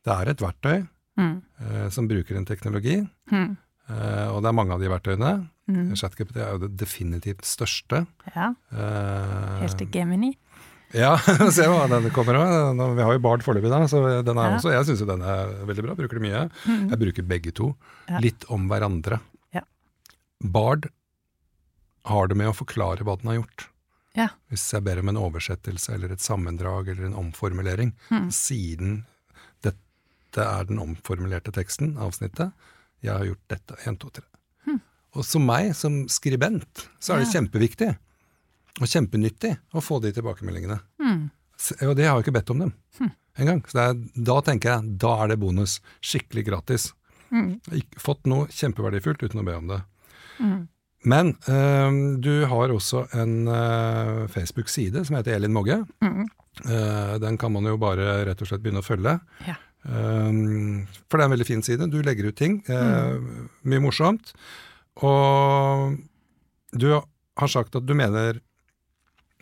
det 0.07 0.15
er 0.15 0.31
et 0.31 0.43
verktøy 0.43 0.79
mm. 1.19 1.37
eh, 1.67 1.87
som 1.95 2.09
bruker 2.11 2.39
en 2.39 2.47
teknologi, 2.49 3.01
mm. 3.33 3.51
eh, 3.91 4.27
og 4.31 4.41
det 4.43 4.51
er 4.51 4.59
mange 4.59 4.77
av 4.77 4.83
de 4.83 4.91
verktøyene. 4.93 5.37
Mm. 5.67 5.95
ChatGPT 5.99 6.39
er 6.39 6.53
jo 6.55 6.63
det 6.63 6.75
definitivt 6.79 7.47
største. 7.47 8.05
Ja. 8.31 8.53
Eh, 8.71 9.63
Helt 9.65 9.79
til 9.81 9.91
Gemini. 9.91 10.37
Ja, 10.95 11.17
se 11.55 11.67
hva 11.67 11.87
den 11.91 12.07
kommer 12.15 12.39
av. 12.39 12.83
Vi 12.95 13.03
har 13.03 13.17
jo 13.17 13.23
Bard 13.25 13.43
foreløpig, 13.45 13.73
da, 13.73 13.83
så 13.91 14.03
den 14.25 14.39
er 14.39 14.53
ja. 14.53 14.59
også, 14.61 14.71
jeg 14.75 14.87
syns 14.89 15.03
jo 15.03 15.09
den 15.09 15.25
er 15.27 15.57
veldig 15.67 15.87
bra. 15.89 15.97
Bruker 15.99 16.21
det 16.21 16.27
mye. 16.29 16.45
Mm. 16.65 16.85
Jeg 16.93 17.01
bruker 17.03 17.27
begge 17.35 17.55
to. 17.57 17.73
Ja. 18.07 18.23
Litt 18.23 18.47
om 18.55 18.69
hverandre. 18.71 19.19
Ja. 19.57 19.65
Bard 20.55 20.87
har 22.07 22.31
det 22.31 22.39
med 22.39 22.51
å 22.51 22.57
forklare 22.57 23.07
hva 23.07 23.17
den 23.21 23.33
har 23.33 23.41
gjort. 23.41 23.67
Ja. 24.17 24.31
Hvis 24.49 24.65
jeg 24.73 24.85
ber 24.87 25.03
om 25.03 25.11
en 25.13 25.21
oversettelse 25.21 25.93
eller 25.97 26.15
et 26.15 26.25
sammendrag 26.25 26.89
eller 26.89 27.09
en 27.09 27.19
omformulering, 27.21 27.93
mm. 28.09 28.31
siden 28.33 29.03
dette 29.65 30.45
er 30.45 30.69
den 30.71 30.81
omformulerte 30.81 31.53
teksten, 31.53 31.97
avsnittet, 32.01 32.55
jeg 33.05 33.13
har 33.13 33.27
gjort 33.29 33.53
dette, 33.53 33.77
1, 33.85 33.99
2, 34.03 34.13
3. 34.21 34.25
Mm. 34.71 34.81
Og 35.17 35.27
som 35.29 35.45
meg, 35.47 35.73
som 35.77 36.05
skribent, 36.13 36.87
så 36.99 37.15
er 37.15 37.23
det 37.23 37.29
ja. 37.29 37.39
kjempeviktig 37.39 37.91
og 38.77 38.91
kjempenyttig 38.93 39.53
å 39.77 39.83
få 39.85 40.01
de 40.05 40.13
tilbakemeldingene. 40.17 40.79
Mm. 41.01 41.21
Og 41.89 41.95
det 41.97 42.07
har 42.09 42.17
jeg 42.17 42.27
ikke 42.27 42.37
bedt 42.37 42.53
om 42.53 42.63
dem 42.65 42.73
mm. 43.01 43.13
engang. 43.43 43.63
Så 43.69 43.83
er, 43.83 44.01
da 44.31 44.39
tenker 44.45 44.73
jeg 44.73 44.97
da 45.05 45.13
er 45.25 45.33
det 45.33 45.39
bonus. 45.41 45.79
Skikkelig 46.05 46.47
gratis. 46.49 46.89
Mm. 47.33 47.57
Fått 48.01 48.29
noe 48.29 48.49
kjempeverdifullt 48.53 49.25
uten 49.25 49.43
å 49.43 49.47
be 49.47 49.57
om 49.57 49.71
det. 49.73 49.81
Mm. 50.41 50.59
Men 51.07 51.37
øh, 51.49 52.19
du 52.23 52.33
har 52.51 52.75
også 52.75 53.07
en 53.15 53.47
øh, 53.49 54.27
Facebook-side 54.33 55.05
som 55.07 55.17
heter 55.19 55.37
Elin 55.37 55.55
Mogge. 55.55 55.85
Mm. 56.03 56.27
Uh, 56.65 57.21
den 57.21 57.37
kan 57.37 57.53
man 57.53 57.67
jo 57.69 57.77
bare 57.77 58.25
rett 58.25 58.41
og 58.41 58.49
slett 58.49 58.63
begynne 58.65 58.81
å 58.81 58.87
følge. 58.87 59.19
Ja. 59.45 59.59
Um, 59.85 60.87
for 61.05 61.19
det 61.19 61.27
er 61.27 61.29
en 61.29 61.35
veldig 61.35 61.47
fin 61.47 61.63
side. 61.63 61.89
Du 61.93 61.99
legger 62.03 62.31
ut 62.31 62.39
ting. 62.39 62.63
Uh, 62.65 63.21
mm. 63.21 63.49
Mye 63.69 63.83
morsomt. 63.85 64.33
Og 65.05 65.99
du 66.73 66.89
har 66.97 67.53
sagt 67.53 67.77
at 67.77 67.85
du 67.85 67.93
mener 67.97 68.41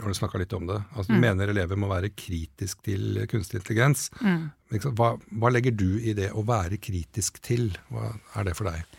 har 0.02 0.10
du 0.10 0.16
snakka 0.18 0.40
litt 0.42 0.52
om 0.56 0.66
det. 0.66 0.80
Altså, 0.96 1.12
du 1.12 1.20
mm. 1.20 1.22
mener 1.22 1.50
elever 1.52 1.78
må 1.78 1.86
være 1.86 2.10
kritisk 2.18 2.80
til 2.82 3.20
kunstig 3.30 3.60
intelligens. 3.60 4.08
Mm. 4.18 4.48
Hva, 4.90 5.12
hva, 5.14 5.52
legger 5.54 5.76
du 5.78 6.00
i 6.02 6.16
det 6.18 6.32
å 6.34 6.42
være 6.46 6.80
kritisk 6.82 7.38
til? 7.46 7.68
Hva 7.94 8.10
er 8.34 8.48
det 8.48 8.56
for 8.58 8.72
deg? 8.72 8.98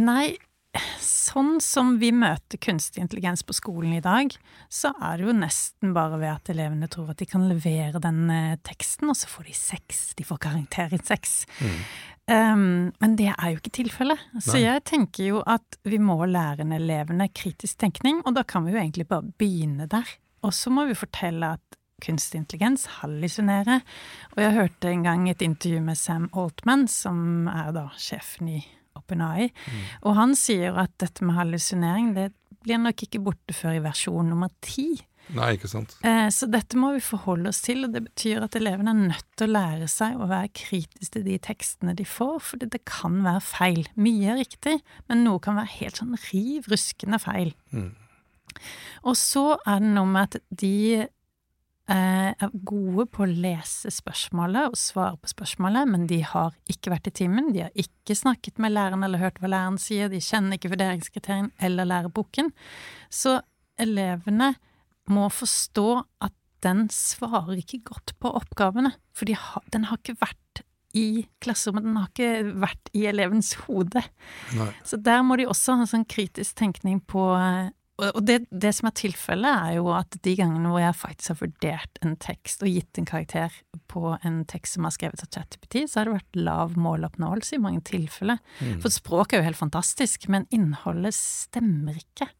Nei, 0.00 0.32
sånn 1.02 1.58
som 1.62 1.96
vi 2.00 2.10
møter 2.14 2.60
kunstig 2.62 3.02
intelligens 3.02 3.42
på 3.44 3.54
skolen 3.56 3.96
i 3.96 4.04
dag, 4.04 4.32
så 4.72 4.92
er 4.96 5.18
det 5.18 5.26
jo 5.28 5.34
nesten 5.36 5.92
bare 5.96 6.20
ved 6.20 6.32
at 6.32 6.52
elevene 6.54 6.88
tror 6.92 7.12
at 7.12 7.20
de 7.20 7.28
kan 7.28 7.44
levere 7.50 8.00
den 8.02 8.24
eh, 8.32 8.56
teksten, 8.64 9.10
og 9.12 9.18
så 9.18 9.28
får 9.30 9.50
de 9.50 9.56
seks. 9.58 10.00
De 10.18 10.26
får 10.26 10.40
karakteren 10.46 11.04
seks. 11.04 11.42
Mm. 11.60 11.76
Um, 12.32 12.64
men 13.02 13.16
det 13.18 13.32
er 13.32 13.50
jo 13.50 13.58
ikke 13.58 13.74
tilfellet. 13.82 14.20
Så 14.40 14.60
jeg 14.62 14.84
tenker 14.88 15.32
jo 15.32 15.42
at 15.42 15.78
vi 15.88 15.98
må 16.00 16.16
lære 16.24 16.64
elevene 16.76 17.28
kritisk 17.34 17.80
tenkning, 17.82 18.22
og 18.24 18.36
da 18.38 18.46
kan 18.46 18.64
vi 18.64 18.74
jo 18.74 18.80
egentlig 18.80 19.08
bare 19.10 19.26
begynne 19.38 19.88
der. 19.90 20.08
Og 20.46 20.54
så 20.54 20.70
må 20.74 20.86
vi 20.88 20.98
fortelle 20.98 21.54
at 21.58 21.78
kunstig 22.02 22.40
intelligens 22.40 22.86
hallusinerer. 22.98 23.82
Og 24.34 24.42
jeg 24.42 24.56
hørte 24.56 24.90
en 24.90 25.04
gang 25.06 25.28
et 25.30 25.42
intervju 25.42 25.82
med 25.84 25.98
Sam 25.98 26.30
Altman, 26.34 26.88
som 26.90 27.50
er 27.50 27.74
da 27.76 27.88
sjefen 27.98 28.54
i 28.56 28.62
OpenAI. 28.98 29.48
Mm. 29.52 29.86
Og 30.02 30.18
han 30.18 30.36
sier 30.38 30.76
at 30.80 30.94
dette 31.02 31.24
med 31.26 31.38
hallusinering 31.38 32.12
det 32.18 32.30
blir 32.62 32.78
nok 32.78 33.06
ikke 33.06 33.22
borte 33.22 33.56
før 33.56 33.78
i 33.78 33.82
versjon 33.84 34.28
nummer 34.30 34.52
ti. 34.64 34.92
Nei, 35.32 35.52
ikke 35.56 35.70
sant. 35.70 35.94
Eh, 36.06 36.26
så 36.34 36.48
dette 36.50 36.76
må 36.78 36.90
vi 36.96 37.02
forholde 37.04 37.52
oss 37.52 37.62
til, 37.64 37.84
og 37.86 37.94
det 37.94 38.02
betyr 38.08 38.42
at 38.44 38.56
elevene 38.58 38.92
er 38.92 39.00
nødt 39.14 39.28
til 39.38 39.48
å 39.48 39.54
lære 39.54 39.88
seg 39.90 40.18
å 40.18 40.28
være 40.30 40.50
kritisk 40.58 41.14
til 41.14 41.24
de 41.26 41.38
tekstene 41.42 41.94
de 41.98 42.06
får, 42.08 42.36
for 42.48 42.62
det 42.62 42.82
kan 42.88 43.20
være 43.24 43.44
feil. 43.46 43.82
Mye 43.94 44.34
er 44.34 44.40
riktig, 44.42 44.76
men 45.08 45.24
noe 45.26 45.42
kan 45.42 45.58
være 45.60 45.76
helt 45.78 46.02
sånn 46.02 46.18
riv 46.28 46.68
ruskende 46.72 47.20
feil. 47.22 47.54
Mm. 47.70 47.92
Og 49.08 49.18
så 49.18 49.46
er 49.62 49.82
det 49.82 49.92
noe 49.94 50.10
med 50.10 50.28
at 50.28 50.42
de 50.62 51.06
er 51.90 52.52
gode 52.68 53.08
på 53.10 53.24
å 53.24 53.30
lese 53.30 53.90
spørsmålet 53.90 54.70
og 54.70 54.78
svare 54.78 55.18
på 55.18 55.30
spørsmålet, 55.32 55.88
men 55.90 56.06
de 56.10 56.20
har 56.24 56.54
ikke 56.70 56.92
vært 56.94 57.08
i 57.10 57.14
timen, 57.22 57.50
de 57.54 57.64
har 57.64 57.72
ikke 57.78 58.16
snakket 58.16 58.60
med 58.62 58.74
læreren 58.76 59.02
eller 59.02 59.22
hørt 59.22 59.40
hva 59.42 59.50
læreren 59.50 59.80
sier, 59.82 60.12
de 60.12 60.22
kjenner 60.22 60.58
ikke 60.58 60.70
vurderingskriteriene 60.72 61.50
eller 61.58 61.90
læreboken. 61.90 62.52
Så 63.10 63.40
elevene 63.82 64.52
må 65.10 65.26
forstå 65.32 65.88
at 66.22 66.36
den 66.62 66.86
svarer 66.94 67.58
ikke 67.58 67.82
godt 67.90 68.14
på 68.22 68.30
oppgavene, 68.38 68.94
for 69.16 69.26
de 69.26 69.34
har, 69.34 69.66
den 69.74 69.88
har 69.90 69.98
ikke 69.98 70.20
vært 70.22 70.62
i 70.94 71.24
klasserommet, 71.42 71.86
den 71.88 71.98
har 71.98 72.10
ikke 72.12 72.56
vært 72.62 72.90
i 72.94 73.06
elevens 73.08 73.54
hode. 73.64 74.04
Nei. 74.58 74.68
Så 74.86 75.00
der 75.00 75.22
må 75.26 75.38
de 75.40 75.48
også 75.50 75.78
ha 75.80 75.86
sånn 75.88 76.06
kritisk 76.06 76.60
tenkning 76.60 77.00
på 77.08 77.24
og 78.00 78.22
det, 78.24 78.38
det, 78.50 78.70
som 78.74 78.88
er 78.88 78.94
tilfellet, 78.96 79.52
er 79.52 79.76
jo 79.76 79.90
at 79.94 80.16
de 80.24 80.32
gangene 80.38 80.70
hvor 80.72 80.80
jeg 80.80 80.96
faktisk 80.96 81.32
har 81.34 81.40
vurdert 81.42 81.98
en 82.02 82.14
tekst 82.20 82.64
og 82.64 82.72
gitt 82.72 82.98
en 82.98 83.08
karakter 83.08 83.54
på 83.92 84.14
en 84.24 84.40
tekst 84.48 84.78
som 84.78 84.88
er 84.88 84.94
skrevet 84.96 85.22
av 85.22 85.28
ChatGPT, 85.28 85.82
så 85.86 86.00
har 86.00 86.08
det 86.08 86.16
vært 86.16 86.40
lav 86.40 86.76
måloppnåelse 86.80 87.58
i 87.58 87.62
mange 87.62 87.84
tilfeller. 87.86 88.40
Mm. 88.58 88.78
For 88.82 88.94
språk 88.94 89.32
er 89.32 89.42
jo 89.42 89.48
helt 89.50 89.60
fantastisk, 89.60 90.24
men 90.32 90.48
innholdet 90.54 91.14
stemmer 91.18 92.00
ikke. 92.00 92.30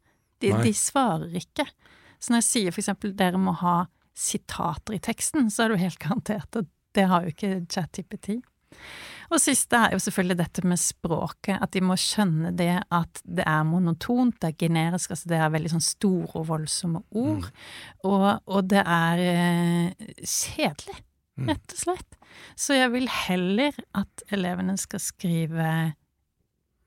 De, 0.42 0.54
de, 0.64 0.72
svarer 0.74 1.36
ikke. 1.38 1.68
Så 2.18 2.32
når 2.32 2.42
jeg 2.42 2.48
sier 2.48 2.74
for 2.74 2.82
eksempel 2.82 3.12
dere 3.18 3.38
må 3.38 3.54
ha 3.60 3.82
sitater 4.18 4.96
i 4.96 5.02
teksten, 5.04 5.52
så 5.52 5.64
er 5.64 5.70
det 5.70 5.78
jo 5.78 5.84
helt 5.84 6.02
garantert 6.02 6.62
at 6.62 6.72
det 6.96 7.06
har 7.08 7.24
jo 7.24 7.32
ikke 7.32 7.52
ChatGPT. 7.72 8.40
Og 9.32 9.40
siste 9.40 9.78
er 9.78 9.94
jo 9.94 10.00
selvfølgelig 10.02 10.36
dette 10.42 10.64
med 10.68 10.80
språket, 10.80 11.56
at 11.56 11.72
de 11.72 11.80
må 11.84 11.96
skjønne 12.00 12.52
det 12.56 12.74
at 12.92 13.22
det 13.24 13.46
er 13.48 13.62
monotont, 13.64 14.36
det 14.42 14.50
er 14.50 14.58
generisk, 14.60 15.14
altså 15.14 15.30
det 15.30 15.38
er 15.38 15.54
veldig 15.54 15.72
sånn 15.72 15.86
store 15.86 16.42
og 16.42 16.48
voldsomme 16.50 17.00
ord. 17.16 17.46
Mm. 17.46 17.62
Og, 18.10 18.26
og, 18.44 18.60
det 18.68 18.82
er 18.82 19.22
eh, 19.24 20.10
kjedelig, 20.20 20.98
mm. 21.40 21.48
rett 21.48 21.76
og 21.76 21.80
slett. 21.86 22.18
Så 22.60 22.76
jeg 22.76 22.92
vil 22.92 23.08
heller 23.08 23.80
at 23.96 24.24
elevene 24.32 24.76
skal 24.80 25.00
skrive 25.02 25.72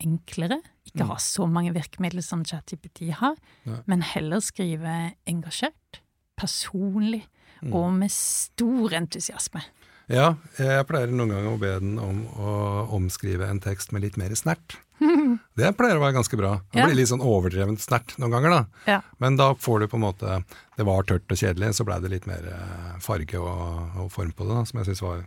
enklere, 0.03 0.59
ikke 0.85 1.05
mm. 1.05 1.11
ha 1.13 1.17
så 1.23 1.47
mange 1.49 1.73
virkemidler 1.73 2.25
som 2.25 2.43
ChatGPT 2.45 3.07
har, 3.21 3.39
Nei. 3.65 3.79
men 3.89 4.05
heller 4.05 4.43
skrive 4.43 5.15
engasjert, 5.29 6.01
personlig 6.37 7.23
mm. 7.63 7.73
og 7.73 7.89
med 8.03 8.13
stor 8.13 8.99
entusiasme. 8.99 9.63
Ja, 10.11 10.35
jeg 10.61 10.85
pleier 10.89 11.09
noen 11.09 11.33
ganger 11.33 11.53
å 11.55 11.61
be 11.61 11.71
den 11.81 11.95
om 12.01 12.25
å 12.37 12.55
omskrive 12.93 13.47
en 13.49 13.61
tekst 13.63 13.93
med 13.95 14.05
litt 14.05 14.19
mer 14.21 14.33
snert. 14.37 14.77
Det 15.59 15.71
pleier 15.77 15.97
å 15.97 16.03
være 16.03 16.15
ganske 16.17 16.37
bra. 16.39 16.53
Det 16.71 16.85
blir 16.85 16.97
litt 16.99 17.09
sånn 17.11 17.23
overdrevent 17.25 17.81
snert 17.83 18.15
noen 18.21 18.35
ganger, 18.35 18.53
da. 18.53 18.83
Ja. 18.89 18.99
Men 19.23 19.39
da 19.39 19.51
får 19.59 19.83
du 19.83 19.87
på 19.91 19.99
en 19.99 20.05
måte 20.05 20.37
Det 20.77 20.85
var 20.87 21.07
tørt 21.07 21.31
og 21.31 21.39
kjedelig, 21.39 21.73
så 21.75 21.85
blei 21.87 21.97
det 22.03 22.11
litt 22.13 22.27
mer 22.29 22.45
eh, 22.51 22.91
farge 23.03 23.39
og, 23.39 23.95
og, 23.95 24.11
form 24.13 24.33
på 24.35 24.47
det, 24.47 24.57
da, 24.57 24.65
som 24.67 24.81
jeg 24.81 24.91
syns 24.91 25.03
var 25.05 25.23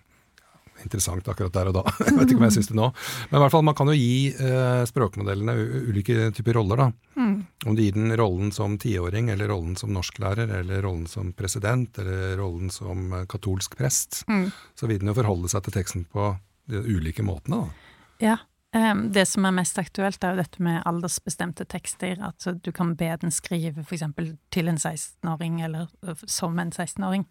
interessant 0.85 1.29
akkurat 1.29 1.55
der 1.55 1.71
og 1.71 1.79
da. 1.79 1.85
jeg 2.07 2.17
vet 2.17 2.33
ikke 2.33 2.41
om 2.41 2.47
jeg 2.49 2.57
syns 2.59 2.71
det 2.71 2.79
nå. 2.79 2.89
Men 3.31 3.39
i 3.39 3.43
hvert 3.45 3.55
fall, 3.55 3.65
man 3.69 3.79
kan 3.79 3.91
jo 3.93 3.97
gi 3.99 4.35
eh, 4.35 4.83
språkmodellene 4.91 5.55
ulike 5.91 6.29
typer 6.37 6.59
roller. 6.61 6.85
da. 6.85 6.89
Mm. 7.19 7.35
Om 7.67 7.79
du 7.79 7.83
gir 7.85 7.97
den 7.97 8.15
rollen 8.21 8.53
som 8.55 8.77
tiåring, 8.81 9.33
eller 9.35 9.53
rollen 9.53 9.79
som 9.81 9.95
norsklærer, 9.95 10.53
eller 10.61 10.85
rollen 10.87 11.09
som 11.11 11.33
president, 11.37 11.99
eller 12.03 12.37
rollen 12.41 12.71
som 12.75 13.13
eh, 13.13 13.27
katolsk 13.31 13.79
prest, 13.79 14.23
mm. 14.29 14.47
så 14.79 14.91
vil 14.91 15.03
den 15.03 15.13
jo 15.13 15.19
forholde 15.19 15.51
seg 15.53 15.67
til 15.67 15.79
teksten 15.81 16.07
på 16.13 16.33
de 16.69 16.85
ulike 16.99 17.25
måtene. 17.25 17.65
da. 17.65 17.99
Ja, 18.19 18.39
Ehm, 18.75 19.13
det 19.13 19.27
som 19.27 19.47
er 19.49 19.55
mest 19.57 19.79
aktuelt, 19.81 20.23
er 20.25 20.35
jo 20.35 20.43
dette 20.43 20.63
med 20.63 20.83
aldersbestemte 20.87 21.65
tekster. 21.65 22.19
At 22.25 22.45
du 22.63 22.73
kan 22.73 22.95
be 23.01 23.11
den 23.21 23.33
skrive 23.33 23.85
f.eks. 23.85 24.05
til 24.53 24.69
en 24.69 24.77
16-åring, 24.77 25.63
eller 25.65 25.89
som 26.27 26.59
en 26.59 26.73
16-åring. 26.73 27.25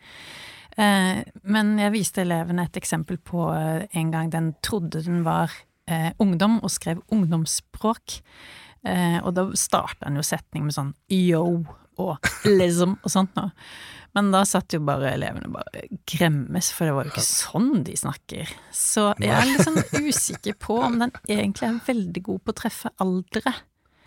Ehm, 0.77 1.23
men 1.43 1.73
jeg 1.81 1.95
viste 1.95 2.23
elevene 2.23 2.67
et 2.67 2.79
eksempel 2.79 3.17
på 3.17 3.49
eh, 3.55 3.87
en 3.97 4.13
gang 4.13 4.31
den 4.33 4.53
trodde 4.65 5.03
den 5.05 5.23
var 5.27 5.53
eh, 5.89 6.11
ungdom, 6.23 6.59
og 6.61 6.73
skrev 6.73 7.03
ungdomsspråk. 7.13 8.21
Og 8.87 9.31
da 9.35 9.43
starta 9.57 10.05
den 10.05 10.15
jo 10.15 10.23
setning 10.23 10.63
med 10.63 10.71
sånn 10.71 10.91
yo 11.11 11.65
og 11.99 12.29
liksom 12.45 12.93
og 13.01 13.11
sånt 13.11 13.33
noe. 13.35 13.51
Men 14.15 14.31
da 14.33 14.43
satt 14.47 14.73
jo 14.73 14.79
bare 14.85 15.11
elevene 15.13 15.49
bare 15.53 15.83
gremmes, 16.09 16.71
for 16.73 16.87
det 16.87 16.93
var 16.95 17.05
jo 17.05 17.11
ikke 17.11 17.25
sånn 17.25 17.83
de 17.85 17.97
snakker. 17.99 18.53
Så 18.73 19.11
jeg 19.21 19.33
er 19.33 19.65
sånn 19.65 19.81
usikker 20.07 20.55
på 20.61 20.79
om 20.87 20.97
den 21.03 21.13
egentlig 21.27 21.67
er 21.67 21.81
veldig 21.85 22.23
god 22.29 22.45
på 22.45 22.53
å 22.55 22.57
treffe 22.63 22.93
aldre. 23.03 23.53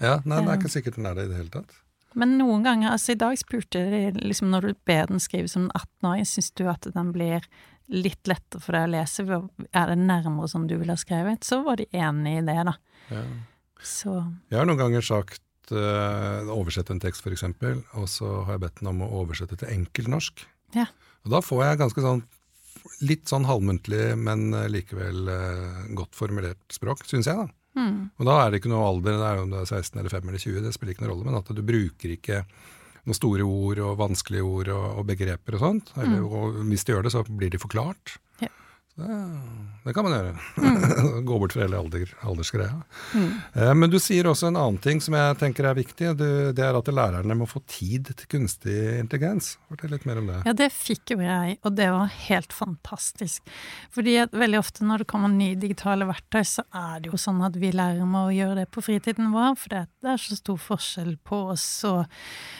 Ja, 0.01 0.17
nei, 0.25 0.41
det 0.41 0.55
er 0.55 0.59
ikke 0.59 0.73
sikkert 0.73 0.99
den 0.99 1.11
er 1.11 1.19
det 1.19 1.29
i 1.29 1.31
det 1.31 1.39
hele 1.43 1.55
tatt. 1.61 1.77
Men 2.19 2.39
noen 2.41 2.65
ganger, 2.67 2.91
altså 2.95 3.15
i 3.15 3.21
dag 3.21 3.37
spurte 3.39 3.83
de 3.93 4.01
liksom 4.19 4.51
når 4.51 4.67
du 4.67 4.81
ber 4.89 5.11
den 5.11 5.23
skrive 5.23 5.51
som 5.51 5.69
en 5.69 5.75
18-åring, 5.77 6.27
syns 6.27 6.51
du 6.59 6.65
at 6.71 6.89
den 6.95 7.13
blir 7.15 7.45
litt 7.91 8.31
lettere 8.31 8.63
for 8.63 8.77
deg 8.77 8.89
å 8.89 8.93
lese? 8.95 9.27
Er 9.71 9.93
det 9.93 9.99
nærmere 10.01 10.51
som 10.51 10.67
du 10.71 10.77
ville 10.79 10.95
ha 10.95 11.01
skrevet? 11.01 11.47
Så 11.47 11.61
var 11.67 11.81
de 11.81 11.87
enig 11.95 12.39
i 12.41 12.47
det, 12.47 12.59
da. 12.67 12.75
Ja. 13.11 13.23
Så. 13.81 14.17
Jeg 14.51 14.61
har 14.61 14.69
noen 14.69 14.81
ganger 14.81 15.05
sagt 15.05 15.73
uh, 15.73 16.51
oversette 16.53 16.93
en 16.95 17.03
tekst, 17.03 17.25
f.eks., 17.25 17.47
og 17.97 18.11
så 18.11 18.33
har 18.47 18.57
jeg 18.57 18.65
bedt 18.67 18.83
den 18.83 18.93
om 18.93 19.07
å 19.07 19.13
oversette 19.23 19.59
til 19.61 19.73
enkeltnorsk. 19.73 20.45
Ja. 20.77 20.87
Og 21.25 21.35
da 21.35 21.43
får 21.45 21.65
jeg 21.65 21.81
ganske 21.85 22.05
sånn 22.05 22.23
litt 23.05 23.29
sånn 23.29 23.49
halvmuntlig, 23.49 24.15
men 24.17 24.55
eh, 24.57 24.69
likevel 24.71 25.27
uh, 25.29 25.81
godt 25.99 26.15
formulert 26.17 26.63
språk, 26.73 27.03
syns 27.09 27.29
jeg, 27.29 27.37
da. 27.37 27.60
Mm. 27.79 28.11
Og 28.19 28.27
da 28.27 28.37
er 28.41 28.51
det 28.51 28.61
ikke 28.61 28.73
noe 28.73 28.89
alder, 28.89 29.19
det 29.21 29.29
er 29.29 29.43
om 29.45 29.53
du 29.53 29.59
er 29.61 29.69
16 29.69 29.99
eller 30.01 30.13
5 30.13 30.29
eller 30.29 30.43
20, 30.43 30.63
det 30.65 30.75
spiller 30.75 30.95
ikke 30.95 31.05
noen 31.05 31.13
rolle, 31.15 31.27
men 31.29 31.39
at 31.39 31.53
du 31.55 31.63
bruker 31.67 32.15
ikke 32.17 32.43
noen 33.07 33.17
store 33.17 33.47
ord 33.47 33.83
og 33.85 33.99
vanskelige 34.01 34.47
ord 34.47 34.73
og, 34.75 34.87
og 35.01 35.07
begreper 35.09 35.57
og 35.57 35.65
sånt. 35.65 35.93
Eller, 35.97 36.21
mm. 36.21 36.33
og 36.35 36.59
hvis 36.71 36.85
de 36.87 36.95
gjør 36.95 37.07
det, 37.07 37.15
så 37.15 37.25
blir 37.29 37.53
de 37.53 37.63
forklart. 37.63 38.17
Ja. 38.43 38.51
Det 39.85 39.95
kan 39.95 40.05
man 40.05 40.13
gjøre. 40.13 40.33
Mm. 40.61 41.25
Gå 41.29 41.39
bort 41.39 41.55
fra 41.55 41.63
hele 41.65 41.79
alder, 41.79 42.11
aldersgreia. 42.27 42.83
Mm. 43.15 43.31
Eh, 43.55 43.73
men 43.75 43.93
du 43.93 43.97
sier 44.03 44.29
også 44.29 44.51
en 44.51 44.59
annen 44.61 44.81
ting 44.83 45.01
som 45.01 45.17
jeg 45.17 45.39
tenker 45.41 45.69
er 45.71 45.79
viktig. 45.79 46.11
det 46.19 46.65
er 46.65 46.77
at 46.77 46.91
lærerne 46.93 47.37
må 47.39 47.49
få 47.49 47.63
tid 47.71 48.11
til 48.13 48.29
kunstig 48.35 48.77
intelligens. 48.99 49.55
Fortell 49.71 49.95
litt 49.95 50.05
mer 50.09 50.21
om 50.21 50.29
det. 50.29 50.43
Ja, 50.49 50.55
det 50.57 50.69
fikk 50.75 51.15
jo 51.15 51.21
jeg, 51.25 51.57
og 51.65 51.79
det 51.79 51.89
var 51.95 52.13
helt 52.27 52.53
fantastisk. 52.57 53.49
Fordi 53.95 54.19
veldig 54.37 54.61
ofte 54.61 54.85
når 54.85 55.05
det 55.05 55.11
kommer 55.15 55.33
nye 55.33 55.57
digitale 55.61 56.09
verktøy, 56.11 56.43
så 56.45 56.67
er 56.69 57.01
det 57.01 57.15
jo 57.15 57.21
sånn 57.21 57.41
at 57.47 57.57
vi 57.61 57.73
lærer 57.73 58.05
med 58.05 58.27
å 58.27 58.37
gjøre 58.37 58.61
det 58.63 58.69
på 58.75 58.85
fritiden 58.85 59.33
vår, 59.33 59.57
for 59.57 59.73
det 59.73 60.13
er 60.13 60.21
så 60.21 60.37
stor 60.37 60.61
forskjell 60.61 61.17
på 61.25 61.45
oss. 61.55 61.67
Og, 61.89 62.05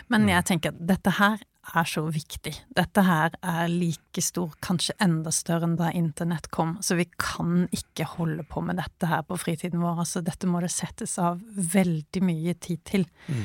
men 0.09 0.25
mm. 0.25 0.35
jeg 0.39 0.51
tenker 0.55 0.75
at 0.75 0.85
dette 0.95 1.17
her 1.21 1.45
er 1.77 1.89
så 1.89 2.03
viktig. 2.13 2.53
Dette 2.77 3.05
her 3.07 3.35
er 3.47 3.71
like 3.71 4.23
stor, 4.25 4.53
kanskje 4.65 4.97
enda 5.03 5.33
større 5.35 5.69
enn 5.69 5.77
da 5.79 5.91
internett 5.97 6.51
kom, 6.55 6.77
så 6.85 6.97
vi 6.99 7.07
kan 7.21 7.67
ikke 7.75 8.09
holde 8.17 8.45
på 8.49 8.63
med 8.67 8.81
dette 8.81 9.11
her 9.11 9.25
på 9.27 9.39
fritiden 9.41 9.83
vår. 9.83 10.03
Altså, 10.05 10.23
dette 10.27 10.49
må 10.51 10.63
det 10.65 10.73
settes 10.75 11.17
av 11.23 11.43
veldig 11.75 12.25
mye 12.27 12.57
tid 12.63 12.83
til. 12.89 13.07
Mm. 13.29 13.45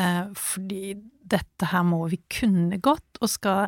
Eh, 0.00 0.22
fordi 0.38 0.94
dette 1.34 1.70
her 1.72 1.86
må 1.86 2.04
vi 2.12 2.20
kunne 2.32 2.78
godt, 2.82 3.20
og 3.20 3.32
skal 3.32 3.66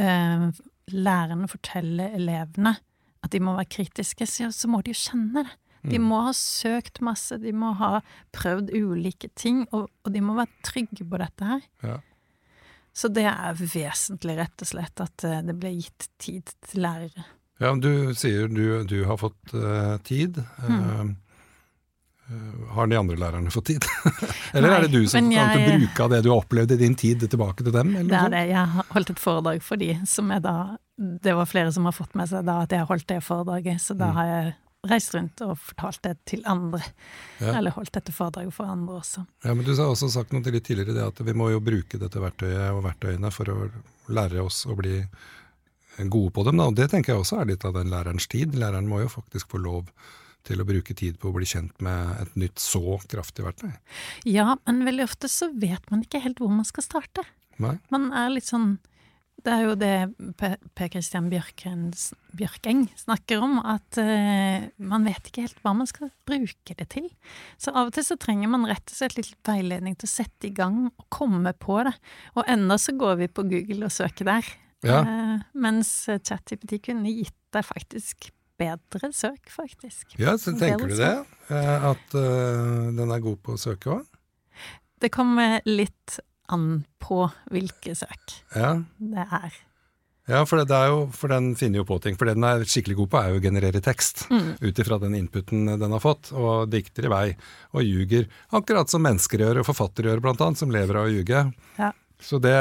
eh, 0.00 0.50
lærerne 0.94 1.48
fortelle 1.50 2.12
elevene 2.16 2.76
at 3.24 3.32
de 3.34 3.40
må 3.42 3.56
være 3.56 3.72
kritiske, 3.78 4.28
så, 4.30 4.52
så 4.54 4.70
må 4.70 4.82
de 4.84 4.94
jo 4.94 5.00
kjenne 5.08 5.42
det. 5.42 5.56
De 5.88 5.98
mm. 5.98 6.06
må 6.10 6.20
ha 6.26 6.34
søkt 6.34 7.00
masse, 7.04 7.38
de 7.38 7.52
må 7.54 7.72
ha 7.78 8.00
prøvd 8.34 8.72
ulike 8.74 9.30
ting, 9.38 9.64
og, 9.72 9.88
og 10.04 10.14
de 10.14 10.22
må 10.24 10.34
være 10.38 10.50
trygge 10.66 11.06
på 11.06 11.20
dette 11.22 11.50
her. 11.52 11.66
Ja. 11.84 11.98
Så 12.98 13.10
det 13.14 13.28
er 13.30 13.54
vesentlig, 13.54 14.34
rett 14.40 14.64
og 14.64 14.70
slett, 14.72 15.04
at 15.04 15.24
eh, 15.26 15.40
det 15.46 15.54
ble 15.60 15.70
gitt 15.76 16.08
tid 16.18 16.50
til 16.66 16.82
lærere. 16.82 17.28
Ja, 17.62 17.72
Du 17.78 18.14
sier 18.18 18.50
du, 18.50 18.82
du 18.86 19.00
har 19.06 19.18
fått 19.18 19.54
uh, 19.54 19.98
tid. 20.06 20.38
Mm. 20.62 21.14
Uh, 22.28 22.66
har 22.74 22.90
de 22.90 22.98
andre 22.98 23.16
lærerne 23.18 23.50
fått 23.50 23.70
tid? 23.70 23.86
eller 24.54 24.68
Nei, 24.68 24.76
er 24.76 24.86
det 24.86 24.92
du 24.92 25.08
som 25.10 25.30
jeg, 25.30 25.38
kan 25.38 25.62
til 25.62 25.80
bruke 25.82 26.04
av 26.04 26.12
det 26.12 26.20
du 26.26 26.30
har 26.30 26.42
opplevd 26.42 26.74
i 26.74 26.80
din 26.82 26.94
tid, 26.98 27.22
tilbake 27.30 27.66
til 27.66 27.74
dem? 27.74 27.94
det 27.98 28.18
er 28.18 28.34
det. 28.34 28.44
Jeg 28.50 28.74
har 28.74 28.90
holdt 28.94 29.14
et 29.14 29.22
foredrag 29.22 29.62
for 29.66 29.80
de, 29.80 29.90
som 30.06 30.30
er 30.34 30.42
da 30.44 30.56
Det 30.98 31.34
var 31.38 31.50
flere 31.50 31.72
som 31.74 31.86
har 31.86 31.94
fått 31.94 32.18
med 32.18 32.30
seg 32.30 32.46
da 32.46 32.60
at 32.66 32.74
jeg 32.74 32.82
har 32.82 32.90
holdt 32.90 33.08
det 33.10 33.22
foredraget, 33.26 33.82
så 33.82 33.94
da 33.94 34.10
mm. 34.10 34.18
har 34.18 34.32
jeg 34.32 34.54
reist 34.86 35.14
rundt 35.14 35.40
og 35.42 35.56
fortalt 35.58 36.02
det 36.06 36.14
til 36.28 36.44
andre. 36.46 36.80
Ja. 37.40 37.56
Eller 37.58 37.74
holdt 37.74 37.96
dette 37.96 38.14
foredraget 38.14 38.54
for 38.54 38.70
andre 38.70 39.00
også. 39.00 39.24
Ja, 39.44 39.54
men 39.54 39.66
Du 39.66 39.72
har 39.74 39.90
også 39.90 40.10
sagt 40.12 40.32
noe 40.32 40.54
litt 40.54 40.68
tidligere, 40.68 40.94
det 40.94 41.06
at 41.06 41.24
vi 41.26 41.34
må 41.34 41.50
jo 41.50 41.60
bruke 41.60 41.98
dette 41.98 42.22
verktøyet 42.22 42.70
og 42.70 42.84
verktøyene 42.86 43.32
for 43.34 43.50
å 43.50 43.58
lære 44.14 44.44
oss 44.44 44.64
å 44.66 44.76
bli 44.78 45.00
gode 45.98 46.30
på 46.30 46.44
dem. 46.46 46.60
Da. 46.60 46.68
Og 46.70 46.78
det 46.78 46.90
tenker 46.92 47.12
jeg 47.14 47.24
også 47.24 47.40
er 47.40 47.50
litt 47.50 47.66
av 47.66 47.74
den 47.74 47.90
lærerens 47.90 48.28
tid. 48.30 48.54
Læreren 48.54 48.88
må 48.88 49.02
jo 49.02 49.10
faktisk 49.10 49.50
få 49.50 49.62
lov 49.64 49.90
til 50.46 50.62
å 50.62 50.66
bruke 50.68 50.94
tid 50.96 51.18
på 51.20 51.28
å 51.28 51.34
bli 51.34 51.48
kjent 51.48 51.74
med 51.84 52.22
et 52.22 52.36
nytt 52.38 52.62
så 52.62 53.00
kraftig 53.10 53.44
verktøy. 53.44 53.72
Ja, 54.24 54.54
men 54.64 54.84
veldig 54.86 55.08
ofte 55.08 55.28
så 55.28 55.50
vet 55.52 55.90
man 55.90 56.06
ikke 56.06 56.22
helt 56.24 56.38
hvor 56.40 56.52
man 56.54 56.68
skal 56.68 56.86
starte. 56.86 57.26
Nei. 57.58 57.74
Man 57.90 58.12
er 58.14 58.30
litt 58.30 58.46
sånn 58.46 58.76
det 59.46 59.52
er 59.54 59.64
jo 59.64 59.74
det 59.78 59.92
Per 60.38 60.88
Christian 60.90 61.28
Bjørkeng 61.30 62.82
snakker 62.98 63.42
om, 63.44 63.58
at 63.62 63.98
uh, 64.02 64.66
man 64.82 65.06
vet 65.06 65.30
ikke 65.30 65.44
helt 65.46 65.60
hva 65.62 65.74
man 65.78 65.88
skal 65.88 66.10
bruke 66.28 66.74
det 66.78 66.88
til. 66.94 67.06
Så 67.60 67.72
av 67.72 67.90
og 67.90 67.94
til 67.94 68.06
så 68.06 68.18
trenger 68.20 68.50
man 68.50 68.66
rett 68.68 68.90
og 68.90 68.98
slett 68.98 69.18
litt 69.20 69.36
veiledning 69.46 69.94
til 69.98 70.10
å 70.10 70.14
sette 70.16 70.50
i 70.50 70.54
gang 70.54 70.88
og 70.90 71.06
komme 71.14 71.54
på 71.54 71.78
det. 71.86 71.94
Og 72.34 72.50
enda 72.50 72.80
så 72.82 72.96
går 72.98 73.20
vi 73.22 73.30
på 73.30 73.46
Google 73.50 73.86
og 73.86 73.94
søker 73.94 74.28
der. 74.28 74.50
Ja. 74.86 75.02
Uh, 75.06 75.46
mens 75.58 75.92
ChatGPT 76.08 76.80
kunne 76.90 77.14
gitt 77.14 77.38
deg 77.54 77.66
faktisk 77.66 78.32
bedre 78.58 79.12
søk, 79.14 79.52
faktisk. 79.54 80.18
Ja, 80.18 80.34
så 80.34 80.56
tenker 80.58 80.90
du 80.90 80.98
det? 80.98 81.14
Uh, 81.46 81.92
at 81.94 82.18
den 82.18 83.06
er 83.06 83.22
god 83.22 83.38
på 83.46 83.54
å 83.54 83.60
søke 83.60 84.00
òg? 84.00 84.14
Det 84.98 85.12
kommer 85.14 85.60
litt 85.62 86.18
an 86.54 86.68
på 87.02 87.24
hvilke 87.52 87.94
søk 87.98 88.38
ja. 88.54 88.76
det 88.98 89.24
er. 89.24 89.56
Ja, 90.28 90.42
for, 90.44 90.60
det 90.60 90.76
er 90.76 90.90
jo, 90.92 91.04
for 91.16 91.32
den 91.32 91.54
finner 91.56 91.80
jo 91.80 91.86
på 91.88 91.96
ting. 92.04 92.16
For 92.20 92.28
det 92.28 92.34
den 92.36 92.44
er 92.44 92.64
skikkelig 92.68 92.98
god 92.98 93.10
på, 93.14 93.20
er 93.20 93.32
jo 93.32 93.38
å 93.40 93.44
generere 93.46 93.80
tekst. 93.80 94.26
Mm. 94.28 94.50
Ut 94.60 94.80
ifra 94.82 94.98
den 95.00 95.16
inputen 95.16 95.70
den 95.70 95.94
har 95.94 96.02
fått, 96.04 96.34
og 96.36 96.68
dikter 96.68 97.08
i 97.08 97.12
vei. 97.12 97.26
Og 97.72 97.86
ljuger. 97.86 98.26
Akkurat 98.52 98.92
som 98.92 99.06
mennesker 99.06 99.40
gjør, 99.40 99.62
og 99.62 99.68
forfattere 99.70 100.12
gjør, 100.12 100.24
blant 100.26 100.44
annet, 100.44 100.60
som 100.60 100.74
lever 100.74 101.00
av 101.00 101.08
å 101.08 101.14
ljuge. 101.14 101.46
Ja. 101.80 101.94
Så 102.20 102.42
det 102.44 102.52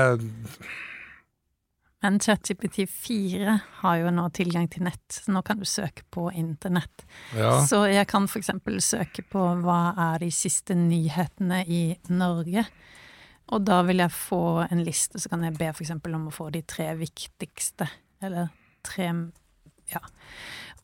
Men 1.99 2.19
ChatGPT4 2.23 3.59
har 3.81 3.99
jo 3.99 4.15
nå 4.15 4.29
tilgang 4.37 4.69
til 4.71 4.85
nett, 4.87 5.03
så 5.11 5.33
nå 5.35 5.41
kan 5.43 5.59
du 5.59 5.67
søke 5.67 6.05
på 6.13 6.29
internett. 6.31 7.03
Ja. 7.35 7.57
Så 7.67 7.83
jeg 7.91 8.07
kan 8.07 8.29
f.eks. 8.31 8.53
søke 8.85 9.27
på 9.27 9.43
hva 9.65 9.81
er 10.13 10.23
de 10.23 10.31
siste 10.31 10.77
nyhetene 10.77 11.65
i 11.67 11.81
Norge. 12.07 12.63
Og 13.55 13.63
da 13.63 13.79
vil 13.87 14.03
jeg 14.03 14.11
få 14.11 14.41
en 14.67 14.83
liste, 14.83 15.21
så 15.23 15.31
kan 15.31 15.45
jeg 15.47 15.55
be 15.55 15.69
f.eks. 15.71 15.93
om 15.95 16.27
å 16.27 16.35
få 16.35 16.49
de 16.51 16.63
tre 16.67 16.89
viktigste. 16.99 17.87
Eller 18.23 18.51
tre 18.85 19.11
Ja. 19.93 20.01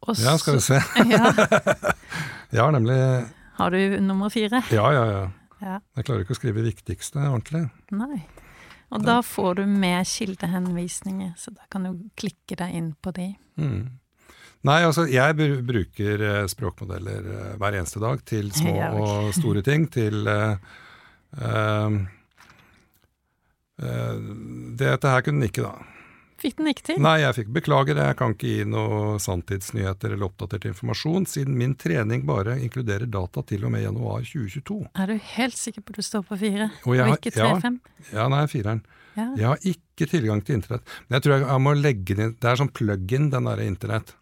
Også, 0.04 0.24
ja, 0.24 0.38
skal 0.40 0.58
vi 0.58 0.62
se. 0.64 0.78
ja. 1.16 1.32
ja, 2.52 2.66
nemlig 2.76 2.98
Har 3.56 3.72
du 3.72 4.00
nummer 4.04 4.32
fire? 4.32 4.60
Ja, 4.72 4.90
ja, 4.92 5.04
ja, 5.08 5.26
ja. 5.64 5.78
Jeg 5.96 6.08
klarer 6.08 6.26
ikke 6.26 6.36
å 6.36 6.40
skrive 6.40 6.64
viktigste 6.66 7.24
ordentlig. 7.24 7.70
Nei. 7.96 8.24
Og 8.94 9.04
da 9.04 9.22
får 9.26 9.62
du 9.62 9.64
med 9.66 10.06
kildehenvisninger, 10.08 11.34
så 11.40 11.54
da 11.56 11.66
kan 11.72 11.88
du 11.88 12.04
klikke 12.20 12.58
deg 12.60 12.76
inn 12.78 12.92
på 13.02 13.14
de. 13.16 13.30
Mm. 13.58 14.00
Nei, 14.64 14.80
altså 14.88 15.06
jeg 15.12 15.36
bruker 15.68 16.22
eh, 16.24 16.44
språkmodeller 16.52 17.26
eh, 17.34 17.56
hver 17.60 17.80
eneste 17.80 18.00
dag 18.04 18.22
til 18.28 18.52
små 18.56 18.76
og 19.02 19.32
store 19.36 19.64
ting. 19.66 19.90
Til 19.92 20.28
uh, 20.30 20.54
uh, 21.36 21.98
dette 24.80 25.12
her 25.12 25.26
kunne 25.26 25.44
den 25.44 25.50
ikke, 25.52 25.66
da. 25.66 25.94
Fikk 26.44 26.58
den 26.60 26.68
ikke 26.74 26.84
til? 26.90 26.98
Nei, 27.04 27.18
jeg 27.22 27.36
fikk 27.38 27.52
beklager, 27.56 28.00
jeg 28.04 28.18
kan 28.20 28.34
ikke 28.34 28.50
gi 28.50 28.64
noe 28.68 29.20
sanntidsnyheter 29.24 30.16
eller 30.16 30.28
oppdatert 30.28 30.66
informasjon, 30.68 31.28
siden 31.30 31.56
min 31.60 31.76
trening 31.80 32.26
bare 32.28 32.58
inkluderer 32.66 33.08
data 33.08 33.46
til 33.48 33.64
og 33.64 33.72
med 33.72 33.86
januar 33.86 34.26
2022. 34.28 34.80
Er 34.92 35.14
du 35.14 35.30
helt 35.38 35.60
sikker 35.60 35.86
på 35.86 35.96
at 35.96 36.02
du 36.02 36.08
står 36.10 36.26
på 36.28 36.40
fire, 36.42 36.68
og, 36.84 36.98
og 36.98 37.14
ikke 37.16 37.32
tre-fem? 37.38 37.80
Ja, 38.10 38.18
ja, 38.18 38.28
nei, 38.34 38.44
fireren. 38.52 38.84
Ja. 39.14 39.30
Jeg 39.38 39.48
har 39.48 39.68
ikke 39.70 40.10
tilgang 40.10 40.42
til 40.44 40.58
internett. 40.58 40.94
Men 41.06 41.20
jeg 41.20 41.26
tror 41.26 41.36
jeg, 41.36 41.46
jeg 41.46 41.64
må 41.64 41.74
legge 41.78 42.16
den 42.18 42.24
inn 42.26 42.32
Det 42.42 42.50
er 42.50 42.60
sånn 42.60 42.72
plug-in, 42.74 43.30
den 43.32 43.50
derre 43.50 43.68
internett. 43.70 44.16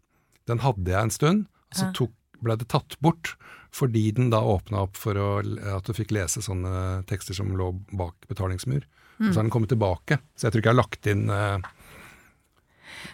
Den 0.52 0.62
hadde 0.65 0.91
jeg 0.91 1.08
en 1.08 1.13
stund, 1.15 1.45
så 1.71 1.88
tok, 1.95 2.12
ble 2.43 2.58
det 2.60 2.67
tatt 2.74 3.00
bort. 3.02 3.34
Fordi 3.71 4.10
den 4.17 4.30
da 4.34 4.41
åpna 4.43 4.84
opp 4.84 5.00
for 5.00 5.15
å, 5.15 5.30
at 5.39 5.88
du 5.88 5.95
fikk 5.95 6.12
lese 6.12 6.43
sånne 6.43 7.06
tekster 7.08 7.38
som 7.38 7.54
lå 7.56 7.71
bak 7.95 8.28
betalingsmur. 8.28 8.84
Mm. 9.21 9.29
Så 9.29 9.38
har 9.38 9.45
den 9.45 9.53
kommet 9.53 9.69
tilbake. 9.69 10.17
Så 10.36 10.47
jeg 10.47 10.53
tror 10.53 10.63
ikke 10.63 10.71
jeg 10.71 10.75
har 10.75 10.81
lagt 10.81 11.10
inn 11.12 11.29
uh, 11.29 11.69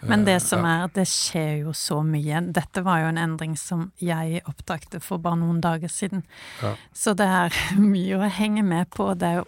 Men 0.08 0.24
det 0.24 0.38
Eh, 0.38 0.44
som 0.44 0.64
er, 0.64 0.86
det 0.94 1.04
skjer 1.10 1.66
jo 1.66 1.74
så 1.76 2.00
mye. 2.06 2.40
Dette 2.54 2.82
var 2.86 3.02
jo 3.02 3.10
en 3.12 3.20
endring 3.20 3.56
som 3.60 3.90
jeg 4.00 4.40
oppdaget 4.48 5.02
for 5.04 5.20
bare 5.20 5.40
noen 5.42 5.60
dager 5.60 5.92
siden. 5.92 6.24
Ja. 6.62 6.74
Så 6.94 7.14
det 7.18 7.28
er 7.28 7.54
mye 7.94 8.16
å 8.16 8.32
henge 8.32 8.64
med 8.64 8.88
på. 8.94 9.12
Det 9.18 9.28
er 9.28 9.40
jo 9.42 9.46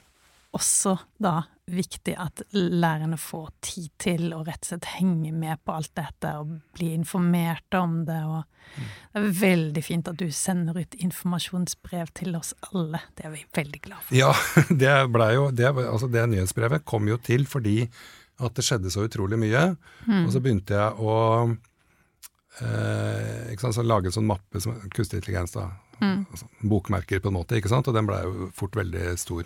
også 0.56 0.98
da 1.22 1.44
viktig 1.72 2.14
at 2.20 2.42
lærerne 2.54 3.18
får 3.20 3.48
tid 3.64 3.88
til 4.02 4.34
å 4.34 4.42
rett 4.46 4.62
og 4.64 4.70
slett 4.72 4.88
henge 4.96 5.32
med 5.36 5.62
på 5.64 5.74
alt 5.76 5.92
dette 5.98 6.32
og 6.40 6.56
bli 6.76 6.92
informert 6.96 7.78
om 7.78 8.00
det. 8.08 8.20
Og 8.26 8.76
det 9.14 9.22
er 9.22 9.28
veldig 9.40 9.84
fint 9.84 10.10
at 10.10 10.20
du 10.20 10.28
sender 10.34 10.78
ut 10.80 10.96
informasjonsbrev 10.98 12.12
til 12.20 12.36
oss 12.38 12.52
alle. 12.70 13.02
Det 13.16 13.26
er 13.28 13.34
vi 13.34 13.44
veldig 13.60 13.82
glad 13.86 14.06
for. 14.06 14.18
Ja, 14.18 14.32
det 14.82 15.34
jo 15.36 15.50
det, 15.54 15.70
altså 15.70 16.10
det 16.10 16.26
nyhetsbrevet 16.32 16.86
kom 16.88 17.08
jo 17.10 17.18
til 17.22 17.46
fordi 17.50 17.84
at 18.40 18.56
det 18.56 18.64
skjedde 18.64 18.92
så 18.92 19.04
utrolig 19.04 19.38
mye. 19.40 19.66
Og 20.24 20.30
så 20.32 20.40
begynte 20.40 20.78
jeg 20.78 21.04
å 21.04 21.16
eh, 22.64 23.52
sant, 23.60 23.76
så 23.76 23.84
lage 23.84 24.08
en 24.08 24.16
sånn 24.16 24.28
mappe 24.28 24.62
som 24.62 24.78
kunstig 24.94 25.20
intelligens, 25.20 25.56
da. 25.56 25.68
Altså, 26.00 26.46
bokmerker, 26.64 27.20
på 27.20 27.28
en 27.28 27.36
måte. 27.36 27.58
ikke 27.58 27.68
sant, 27.68 27.88
Og 27.88 27.96
den 27.96 28.06
blei 28.08 28.22
jo 28.24 28.48
fort 28.56 28.76
veldig 28.76 29.18
stor. 29.20 29.44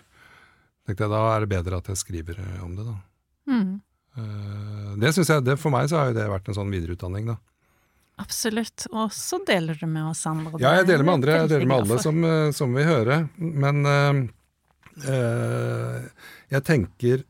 Tenkte 0.85 1.07
jeg, 1.07 1.13
Da 1.15 1.23
er 1.33 1.45
det 1.45 1.51
bedre 1.55 1.81
at 1.81 1.91
jeg 1.93 2.01
skriver 2.01 2.39
eh, 2.43 2.63
om 2.65 2.77
det, 2.77 2.85
da. 2.87 2.97
Mm. 3.51 3.75
Eh, 4.21 4.95
det 5.03 5.15
synes 5.17 5.33
jeg, 5.33 5.45
det, 5.47 5.59
For 5.61 5.75
meg 5.75 5.91
så 5.91 6.01
har 6.01 6.13
jo 6.13 6.19
det 6.19 6.29
vært 6.31 6.49
en 6.49 6.59
sånn 6.61 6.73
videreutdanning, 6.75 7.33
da. 7.33 7.39
Absolutt. 8.23 8.87
Og 8.93 9.11
så 9.17 9.41
deler 9.47 9.79
du 9.81 9.87
med 9.91 10.07
oss 10.13 10.23
andre. 10.31 10.55
Ja, 10.63 10.77
jeg 10.77 10.85
er 10.85 10.91
deler 10.93 11.07
med 11.09 11.17
andre, 11.19 11.39
jeg 11.41 11.53
deler 11.57 11.71
med 11.71 11.79
alle 11.83 12.01
som, 12.03 12.25
eh, 12.29 12.51
som 12.55 12.77
vil 12.77 12.87
høre. 12.87 13.17
Men 13.39 13.77
eh, 15.03 16.03
jeg 16.55 16.67
tenker 16.69 17.25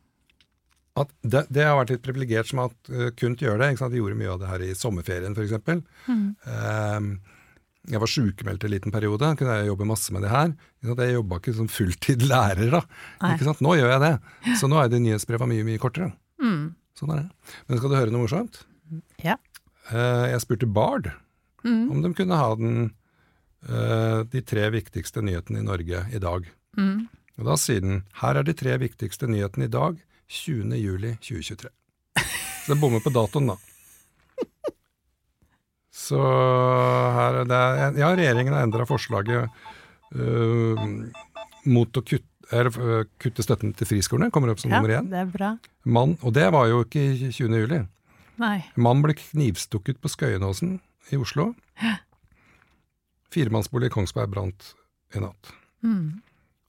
at 0.94 1.10
det, 1.26 1.46
det 1.50 1.64
har 1.66 1.78
vært 1.78 1.94
litt 1.94 2.04
privilegert 2.04 2.46
som 2.50 2.60
at 2.68 2.92
uh, 2.92 3.08
kunst 3.18 3.42
gjør 3.42 3.58
det. 3.58 3.72
De 3.80 3.98
gjorde 3.98 4.18
mye 4.18 4.30
av 4.30 4.42
det 4.42 4.50
her 4.50 4.62
i 4.62 4.74
sommerferien, 4.78 5.34
f.eks. 5.34 5.82
Mm. 6.06 6.26
Uh, 6.46 7.33
jeg 7.90 8.00
var 8.00 8.08
sykemeldt 8.10 8.64
en 8.64 8.70
liten 8.72 8.92
periode, 8.94 9.28
kunne 9.36 9.56
jeg 9.58 9.66
jobbe 9.68 9.86
masse 9.88 10.12
med 10.14 10.22
det 10.24 10.30
her. 10.32 10.54
Jeg 10.84 11.14
jobba 11.16 11.36
ikke 11.40 11.54
som 11.56 11.68
fulltid 11.68 12.22
lærer, 12.30 12.70
da. 12.72 12.80
Ikke 13.34 13.44
sant? 13.48 13.60
Nå 13.64 13.74
gjør 13.76 13.90
jeg 13.92 14.00
det. 14.04 14.12
Så 14.60 14.70
nå 14.70 14.78
er 14.80 14.88
de 14.92 15.00
nyhetsbreva 15.04 15.48
mye, 15.50 15.64
mye 15.66 15.80
kortere. 15.82 16.12
Mm. 16.40 16.74
Sånn 16.96 17.12
er 17.12 17.22
det. 17.24 17.54
Men 17.68 17.78
skal 17.80 17.90
du 17.92 17.96
høre 17.98 18.14
noe 18.14 18.24
morsomt? 18.24 18.62
Ja. 19.24 19.36
Eh, 19.92 20.26
jeg 20.32 20.40
spurte 20.44 20.66
Bard 20.70 21.10
Mm. 21.64 21.90
om 21.90 22.02
de 22.04 22.10
kunne 22.12 22.36
ha 22.36 22.54
den, 22.60 22.90
eh, 23.68 24.22
de 24.28 24.40
tre 24.44 24.66
viktigste 24.70 25.22
nyhetene 25.24 25.60
i 25.62 25.64
Norge 25.64 26.02
i 26.12 26.18
dag. 26.20 26.44
Mm. 26.76 27.06
Og 27.38 27.44
da 27.48 27.54
sier 27.56 27.80
den 27.80 28.02
her 28.20 28.36
er 28.36 28.44
de 28.44 28.52
tre 28.52 28.76
viktigste 28.78 29.26
nyhetene 29.26 29.64
i 29.64 29.72
dag, 29.72 29.96
20. 30.28 30.76
juli 30.76 31.14
2023. 31.24 31.70
Så 32.20 32.68
den 32.74 32.80
bommer 32.80 33.00
på 33.00 33.12
datoen, 33.12 33.48
da. 33.48 33.56
Så 35.94 36.18
her 36.18 37.40
er 37.44 37.48
det 37.48 37.62
Ja, 38.00 38.10
regjeringen 38.16 38.54
har 38.56 38.66
endra 38.66 38.86
forslaget 38.88 39.46
uh, 40.18 40.86
mot 41.70 41.96
å 41.96 42.02
kutte, 42.02 42.26
eller, 42.52 42.74
øh, 42.76 43.06
kutte 43.22 43.42
støtten 43.46 43.70
til 43.78 43.88
friskolene, 43.88 44.28
kommer 44.34 44.50
opp 44.52 44.60
som 44.60 44.70
Ja, 44.74 44.82
nummer 44.82 44.92
én. 44.98 45.06
det 45.08 45.22
er 45.22 45.30
bra. 45.32 45.54
Mann, 45.86 46.18
og 46.20 46.34
det 46.36 46.44
var 46.52 46.66
jo 46.68 46.82
ikke 46.84 47.04
20. 47.32 47.54
juli. 47.62 47.78
Nei. 48.42 48.58
Mann 48.76 49.00
ble 49.04 49.14
knivstukket 49.16 50.00
på 50.02 50.10
Skøyenåsen 50.12 50.76
i 51.14 51.16
Oslo. 51.16 51.54
Firemannsbolig 53.32 53.88
i 53.88 53.94
Kongsberg 53.94 54.30
brant 54.34 54.74
i 55.14 55.22
natt. 55.22 55.54
Mm. 55.86 56.20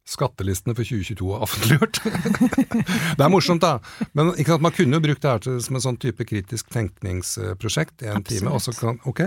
Skattelistene 0.05 0.75
for 0.77 0.85
2022 0.85 1.29
er 1.33 1.43
offentliggjort. 1.47 1.99
det 3.17 3.25
er 3.25 3.31
morsomt, 3.33 3.63
da. 3.63 3.79
Men 4.13 4.35
sant, 4.37 4.61
man 4.61 4.73
kunne 4.75 4.99
jo 4.99 5.05
brukt 5.07 5.23
det 5.23 5.31
her 5.31 5.41
til, 5.41 5.59
som 5.65 5.79
en 5.79 5.85
sånn 5.87 5.97
type 6.01 6.27
kritisk 6.29 6.69
tenkningsprosjekt 6.73 8.05
i 8.05 8.11
en 8.11 8.21
Absolutt. 8.21 8.43
time. 8.43 8.53
Og 8.53 8.61
så 8.61 8.75
kan 8.77 8.99
Ok, 9.09 9.23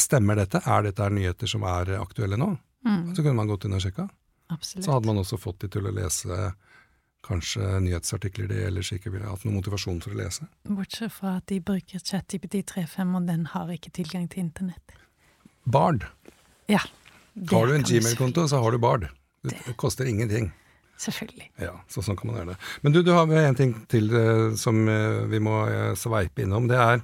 stemmer 0.00 0.40
dette? 0.40 0.62
Er 0.64 0.86
dette 0.88 1.10
nyheter 1.12 1.50
som 1.50 1.66
er 1.68 1.98
aktuelle 2.00 2.40
nå? 2.40 2.54
Mm. 2.88 3.10
Så 3.12 3.20
kunne 3.20 3.36
man 3.36 3.50
gått 3.50 3.66
inn 3.68 3.76
og 3.76 3.84
sjekka. 3.84 4.08
Absolutt. 4.52 4.86
Så 4.86 4.94
hadde 4.94 5.10
man 5.10 5.20
også 5.20 5.36
fått 5.40 5.60
de 5.64 5.70
til 5.76 5.88
å 5.88 5.92
lese 5.92 6.52
kanskje 7.24 7.80
nyhetsartikler 7.80 8.48
de 8.50 8.60
ellers 8.66 8.90
ikke 8.92 9.12
ville 9.12 9.28
hatt 9.28 9.44
noen 9.46 9.56
motivasjon 9.58 10.00
for 10.04 10.12
å 10.12 10.18
lese. 10.20 10.48
Bortsett 10.68 11.12
fra 11.12 11.38
at 11.38 11.48
de 11.52 11.60
bruker 11.64 12.00
ChatGPT 12.00 12.60
3.5, 12.72 13.14
og 13.16 13.28
den 13.30 13.46
har 13.54 13.72
ikke 13.72 13.92
tilgang 13.96 14.28
til 14.32 14.44
internett. 14.44 14.96
Bard. 15.64 16.04
Ja. 16.68 16.82
Har 17.50 17.68
du 17.68 17.74
en 17.74 17.86
Gmail-konto, 17.86 18.44
så 18.48 18.60
har 18.60 18.74
du 18.74 18.78
Bard. 18.78 19.08
Det, 19.44 19.56
det 19.66 19.76
koster 19.80 20.08
ingenting. 20.08 20.50
Selvfølgelig. 20.96 21.50
Ja, 21.60 21.74
så 21.88 22.02
sånn 22.02 22.16
kan 22.16 22.30
man 22.30 22.38
gjøre 22.38 22.54
det. 22.54 22.58
Men 22.82 22.94
du, 22.94 23.02
du 23.04 23.12
har 23.12 23.30
en 23.40 23.58
ting 23.58 23.74
til 23.90 24.12
eh, 24.14 24.54
som 24.58 24.84
eh, 24.88 25.24
vi 25.30 25.40
må 25.42 25.64
eh, 25.68 25.92
sveipe 25.98 26.44
innom. 26.44 26.68
Det 26.70 26.78
er, 26.78 27.02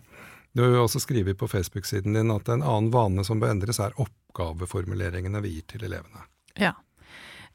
du 0.54 0.62
har 0.64 0.76
jo 0.76 0.84
også 0.86 1.02
skrevet 1.02 1.38
på 1.38 1.48
Facebook-siden 1.50 2.16
din 2.16 2.32
at 2.34 2.48
en 2.48 2.62
annen 2.62 2.92
vane 2.94 3.26
som 3.26 3.42
bør 3.42 3.52
endres, 3.56 3.82
er 3.82 3.96
oppgaveformuleringene 4.00 5.42
vi 5.44 5.56
gir 5.58 5.66
til 5.74 5.84
elevene. 5.90 6.24
Ja. 6.60 6.74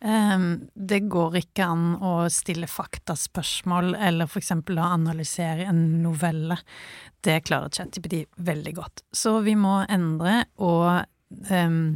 Um, 0.06 0.68
det 0.76 1.06
går 1.10 1.38
ikke 1.40 1.66
an 1.72 1.86
å 2.04 2.28
stille 2.30 2.68
faktaspørsmål 2.68 3.94
eller 3.96 4.30
eksempel 4.38 4.78
å 4.78 4.90
analysere 4.92 5.70
en 5.72 6.02
novelle. 6.04 6.60
Det 7.24 7.40
klarer 7.48 7.72
ChatGPT 7.74 8.26
veldig 8.36 8.74
godt. 8.76 9.06
Så 9.16 9.40
vi 9.46 9.56
må 9.58 9.80
endre 9.90 10.44
og 10.60 11.08
ehm, 11.50 11.96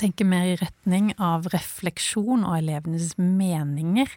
tenke 0.00 0.26
mer 0.28 0.52
i 0.52 0.58
retning 0.60 1.12
av 1.22 1.48
refleksjon 1.52 2.44
og 2.46 2.58
elevenes 2.58 3.14
meninger. 3.18 4.10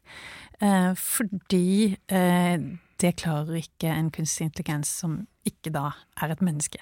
Eh, 0.62 0.92
fordi 0.98 1.96
eh, 2.10 2.58
det 3.02 3.18
klarer 3.22 3.60
ikke 3.62 3.92
en 3.94 4.12
kunstig 4.14 4.50
intelligens 4.50 4.92
som 5.02 5.26
ikke 5.48 5.72
da 5.72 5.92
er 6.20 6.34
et 6.34 6.42
menneske. 6.44 6.82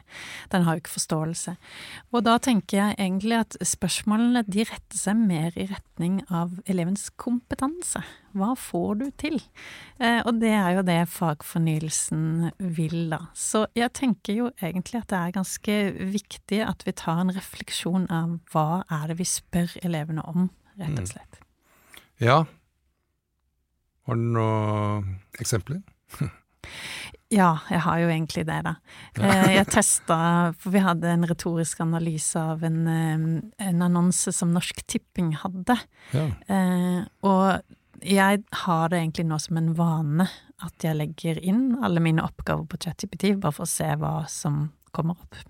Den 0.50 0.66
har 0.66 0.76
jo 0.76 0.82
ikke 0.82 0.96
forståelse. 0.96 1.56
Og 2.16 2.24
da 2.26 2.36
tenker 2.42 2.80
jeg 2.80 2.98
egentlig 2.98 3.38
at 3.38 3.58
spørsmålene 3.62 4.42
de 4.48 4.66
retter 4.66 5.00
seg 5.00 5.20
mer 5.20 5.56
i 5.60 5.68
retning 5.70 6.20
av 6.34 6.58
elevens 6.72 7.08
kompetanse. 7.22 8.02
Hva 8.36 8.52
får 8.60 9.00
du 9.02 9.06
til? 9.22 9.38
Eh, 10.00 10.22
og 10.26 10.42
det 10.42 10.52
er 10.58 10.80
jo 10.80 10.86
det 10.88 11.00
fagfornyelsen 11.14 12.52
vil, 12.80 12.98
da. 13.14 13.22
Så 13.38 13.66
jeg 13.78 13.94
tenker 13.96 14.40
jo 14.40 14.52
egentlig 14.58 15.04
at 15.04 15.10
det 15.14 15.22
er 15.22 15.38
ganske 15.40 15.80
viktig 16.18 16.62
at 16.66 16.86
vi 16.88 16.96
tar 16.98 17.24
en 17.24 17.34
refleksjon 17.36 18.10
av 18.14 18.38
hva 18.52 18.84
er 18.90 19.12
det 19.12 19.20
vi 19.22 19.30
spør 19.30 19.78
elevene 19.86 20.26
om, 20.26 20.50
rett 20.82 21.02
og 21.06 21.12
slett. 21.14 21.42
Ja. 22.24 22.44
Har 24.06 24.18
du 24.20 24.32
noen 24.36 25.20
eksempler? 25.42 25.82
Ja, 27.34 27.56
jeg 27.70 27.82
har 27.82 28.00
jo 28.00 28.10
egentlig 28.10 28.44
det, 28.48 28.58
da. 28.68 28.76
Eh, 29.18 29.56
Jeg 29.56 29.68
testa, 29.74 30.18
for 30.62 30.74
vi 30.76 30.82
hadde 30.86 31.10
en 31.10 31.26
retorisk 31.28 31.82
analyse 31.82 32.38
av 32.40 32.64
en, 32.64 32.78
eh, 32.88 33.66
en 33.66 33.82
annonse 33.82 34.32
som 34.34 34.54
Norsk 34.54 34.84
Tipping 34.88 35.34
hadde. 35.42 35.76
Ja. 36.14 36.28
Eh, 36.48 37.02
og 37.26 38.06
jeg 38.06 38.44
har 38.66 38.90
det 38.90 39.02
egentlig 39.02 39.26
nå 39.26 39.40
som 39.42 39.58
en 39.58 39.74
vane 39.74 40.30
at 40.64 40.86
jeg 40.86 40.96
legger 41.00 41.42
inn 41.42 41.80
alle 41.84 42.00
mine 42.04 42.24
oppgaver 42.24 42.68
på 42.70 42.80
ChatGPT, 42.86 43.34
bare 43.42 43.58
for 43.58 43.66
å 43.66 43.74
se 43.74 43.90
hva 44.00 44.16
som 44.32 44.70
kommer 44.96 45.18
opp. 45.18 45.42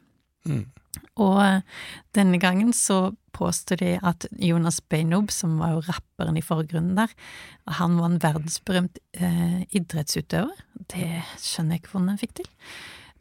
Mm. 0.45 0.65
Og 1.21 1.37
eh, 1.43 1.61
denne 2.15 2.39
gangen 2.41 2.73
så 2.75 3.13
påstod 3.35 3.81
de 3.83 3.95
at 3.99 4.27
Jonas 4.39 4.79
Beinob, 4.81 5.31
som 5.31 5.57
var 5.59 5.75
jo 5.75 5.85
rapperen 5.89 6.39
i 6.39 6.43
forgrunnen 6.45 6.95
der, 6.97 7.11
han 7.79 7.97
var 7.99 8.11
en 8.11 8.21
verdensberømt 8.23 8.99
eh, 9.19 9.63
idrettsutøver. 9.75 10.53
Det 10.91 11.09
skjønner 11.41 11.75
jeg 11.75 11.83
ikke 11.83 11.95
hvordan 11.95 12.13
han 12.13 12.21
fikk 12.21 12.37
til. 12.41 12.53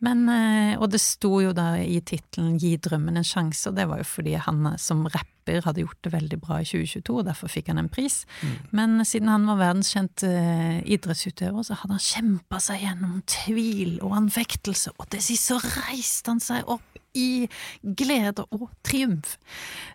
Men, 0.04 0.26
eh, 0.28 0.74
og 0.76 0.90
det 0.92 1.00
sto 1.00 1.38
jo 1.40 1.54
da 1.56 1.78
i 1.80 2.00
tittelen 2.04 2.58
'Gi 2.58 2.76
drømmen 2.82 3.16
en 3.16 3.26
sjanse', 3.26 3.70
og 3.70 3.76
det 3.78 3.86
var 3.88 4.02
jo 4.02 4.08
fordi 4.08 4.34
han 4.34 4.66
eh, 4.66 4.76
som 4.76 5.06
rapper 5.06 5.64
hadde 5.64 5.84
gjort 5.84 6.00
det 6.04 6.12
veldig 6.12 6.38
bra 6.40 6.60
i 6.60 6.66
2022, 6.66 7.18
og 7.20 7.26
derfor 7.28 7.52
fikk 7.52 7.68
han 7.68 7.78
en 7.78 7.88
pris. 7.92 8.24
Men 8.72 9.04
siden 9.04 9.28
han 9.28 9.44
var 9.46 9.60
verdenskjent 9.60 10.24
eh, 10.24 10.80
idrettsutøver, 10.88 11.62
så 11.62 11.76
hadde 11.76 11.98
han 11.98 12.04
kjempa 12.04 12.60
seg 12.64 12.80
gjennom 12.80 13.22
tvil 13.28 13.98
og 14.00 14.16
anfektelse, 14.22 14.94
og 14.96 15.08
til 15.12 15.24
sist 15.24 15.52
så 15.52 15.60
reiste 15.60 16.32
han 16.32 16.40
seg 16.40 16.64
opp 16.64 17.03
i 17.14 17.46
glede 17.82 18.44
og 18.50 18.68
triumf. 18.86 19.36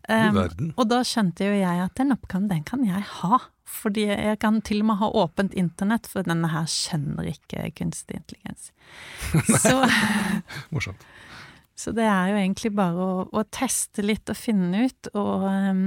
Um, 0.10 0.40
og 0.76 0.86
da 0.90 1.02
skjønte 1.08 1.50
jo 1.50 1.56
jeg 1.60 1.84
at 1.84 1.96
den 2.00 2.16
oppgaven, 2.16 2.50
den 2.52 2.66
kan 2.68 2.86
jeg 2.88 3.04
ha. 3.20 3.42
Fordi 3.70 4.08
jeg 4.08 4.40
kan 4.42 4.62
til 4.66 4.82
og 4.82 4.90
med 4.90 5.00
ha 5.02 5.12
åpent 5.22 5.54
internett, 5.60 6.08
for 6.10 6.26
denne 6.26 6.50
her 6.50 6.66
skjønner 6.70 7.28
ikke 7.30 7.68
kunstig 7.78 8.18
intelligens. 8.18 8.72
Så, 9.66 9.76
Morsomt. 10.74 11.04
så 11.78 11.94
det 11.94 12.08
er 12.10 12.32
jo 12.32 12.40
egentlig 12.40 12.72
bare 12.76 12.98
å, 12.98 13.26
å 13.30 13.44
teste 13.54 14.02
litt 14.06 14.32
og 14.32 14.40
finne 14.40 14.88
ut, 14.88 15.12
og 15.14 15.46
um, 15.46 15.84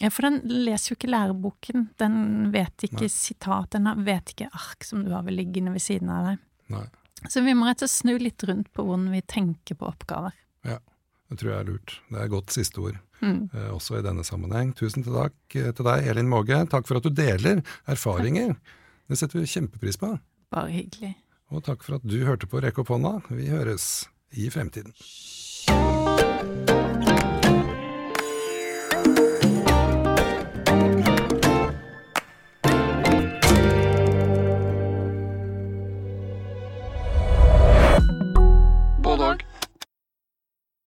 ja, 0.00 0.10
For 0.12 0.26
den 0.26 0.42
leser 0.44 0.92
jo 0.92 0.98
ikke 0.98 1.08
læreboken. 1.08 1.86
Den 1.96 2.16
vet 2.52 2.84
ikke 2.84 3.06
Nei. 3.06 3.12
sitat, 3.12 3.70
den 3.72 3.88
vet 4.04 4.34
ikke 4.34 4.50
ark 4.52 4.84
som 4.84 5.06
du 5.06 5.12
har 5.14 5.24
ved 5.24 5.38
liggende 5.38 5.72
ved 5.72 5.80
siden 5.84 6.10
av 6.12 6.26
deg. 6.30 6.42
Nei, 6.74 6.82
Så 7.32 7.40
vi 7.46 7.54
må 7.56 7.64
rett 7.68 7.80
og 7.80 7.88
slett 7.88 8.02
snu 8.02 8.18
litt 8.20 8.44
rundt 8.44 8.68
på 8.76 8.84
hvordan 8.84 9.08
vi 9.14 9.22
tenker 9.24 9.78
på 9.80 9.88
oppgaver. 9.88 10.36
Det 11.30 11.40
tror 11.40 11.52
jeg 11.52 11.58
er 11.58 11.68
lurt. 11.70 11.96
Det 12.12 12.22
er 12.22 12.32
godt 12.32 12.54
siste 12.54 12.82
ord. 12.82 12.98
Mm. 13.20 13.48
eh, 13.54 13.70
også 13.74 13.98
i 13.98 14.04
denne 14.04 14.24
sammenheng. 14.26 14.72
Tusen 14.76 15.06
takk 15.06 15.56
eh, 15.56 15.72
til 15.74 15.88
deg, 15.88 16.06
Elin 16.12 16.30
Måge. 16.30 16.58
Takk 16.70 16.88
for 16.88 17.00
at 17.00 17.06
du 17.06 17.10
deler 17.10 17.62
erfaringer. 17.90 18.54
Det 19.06 19.18
setter 19.18 19.40
vi 19.40 19.50
kjempepris 19.50 19.98
på. 20.02 20.12
Bare 20.54 20.70
hyggelig. 20.74 21.14
Og 21.54 21.64
takk 21.66 21.86
for 21.86 21.98
at 21.98 22.06
du 22.06 22.18
hørte 22.26 22.50
på 22.50 22.62
Rekk 22.62 22.82
opp 22.82 22.90
hånda. 22.94 23.18
Vi 23.30 23.50
høres 23.50 24.06
i 24.34 24.50
fremtiden. 24.50 24.94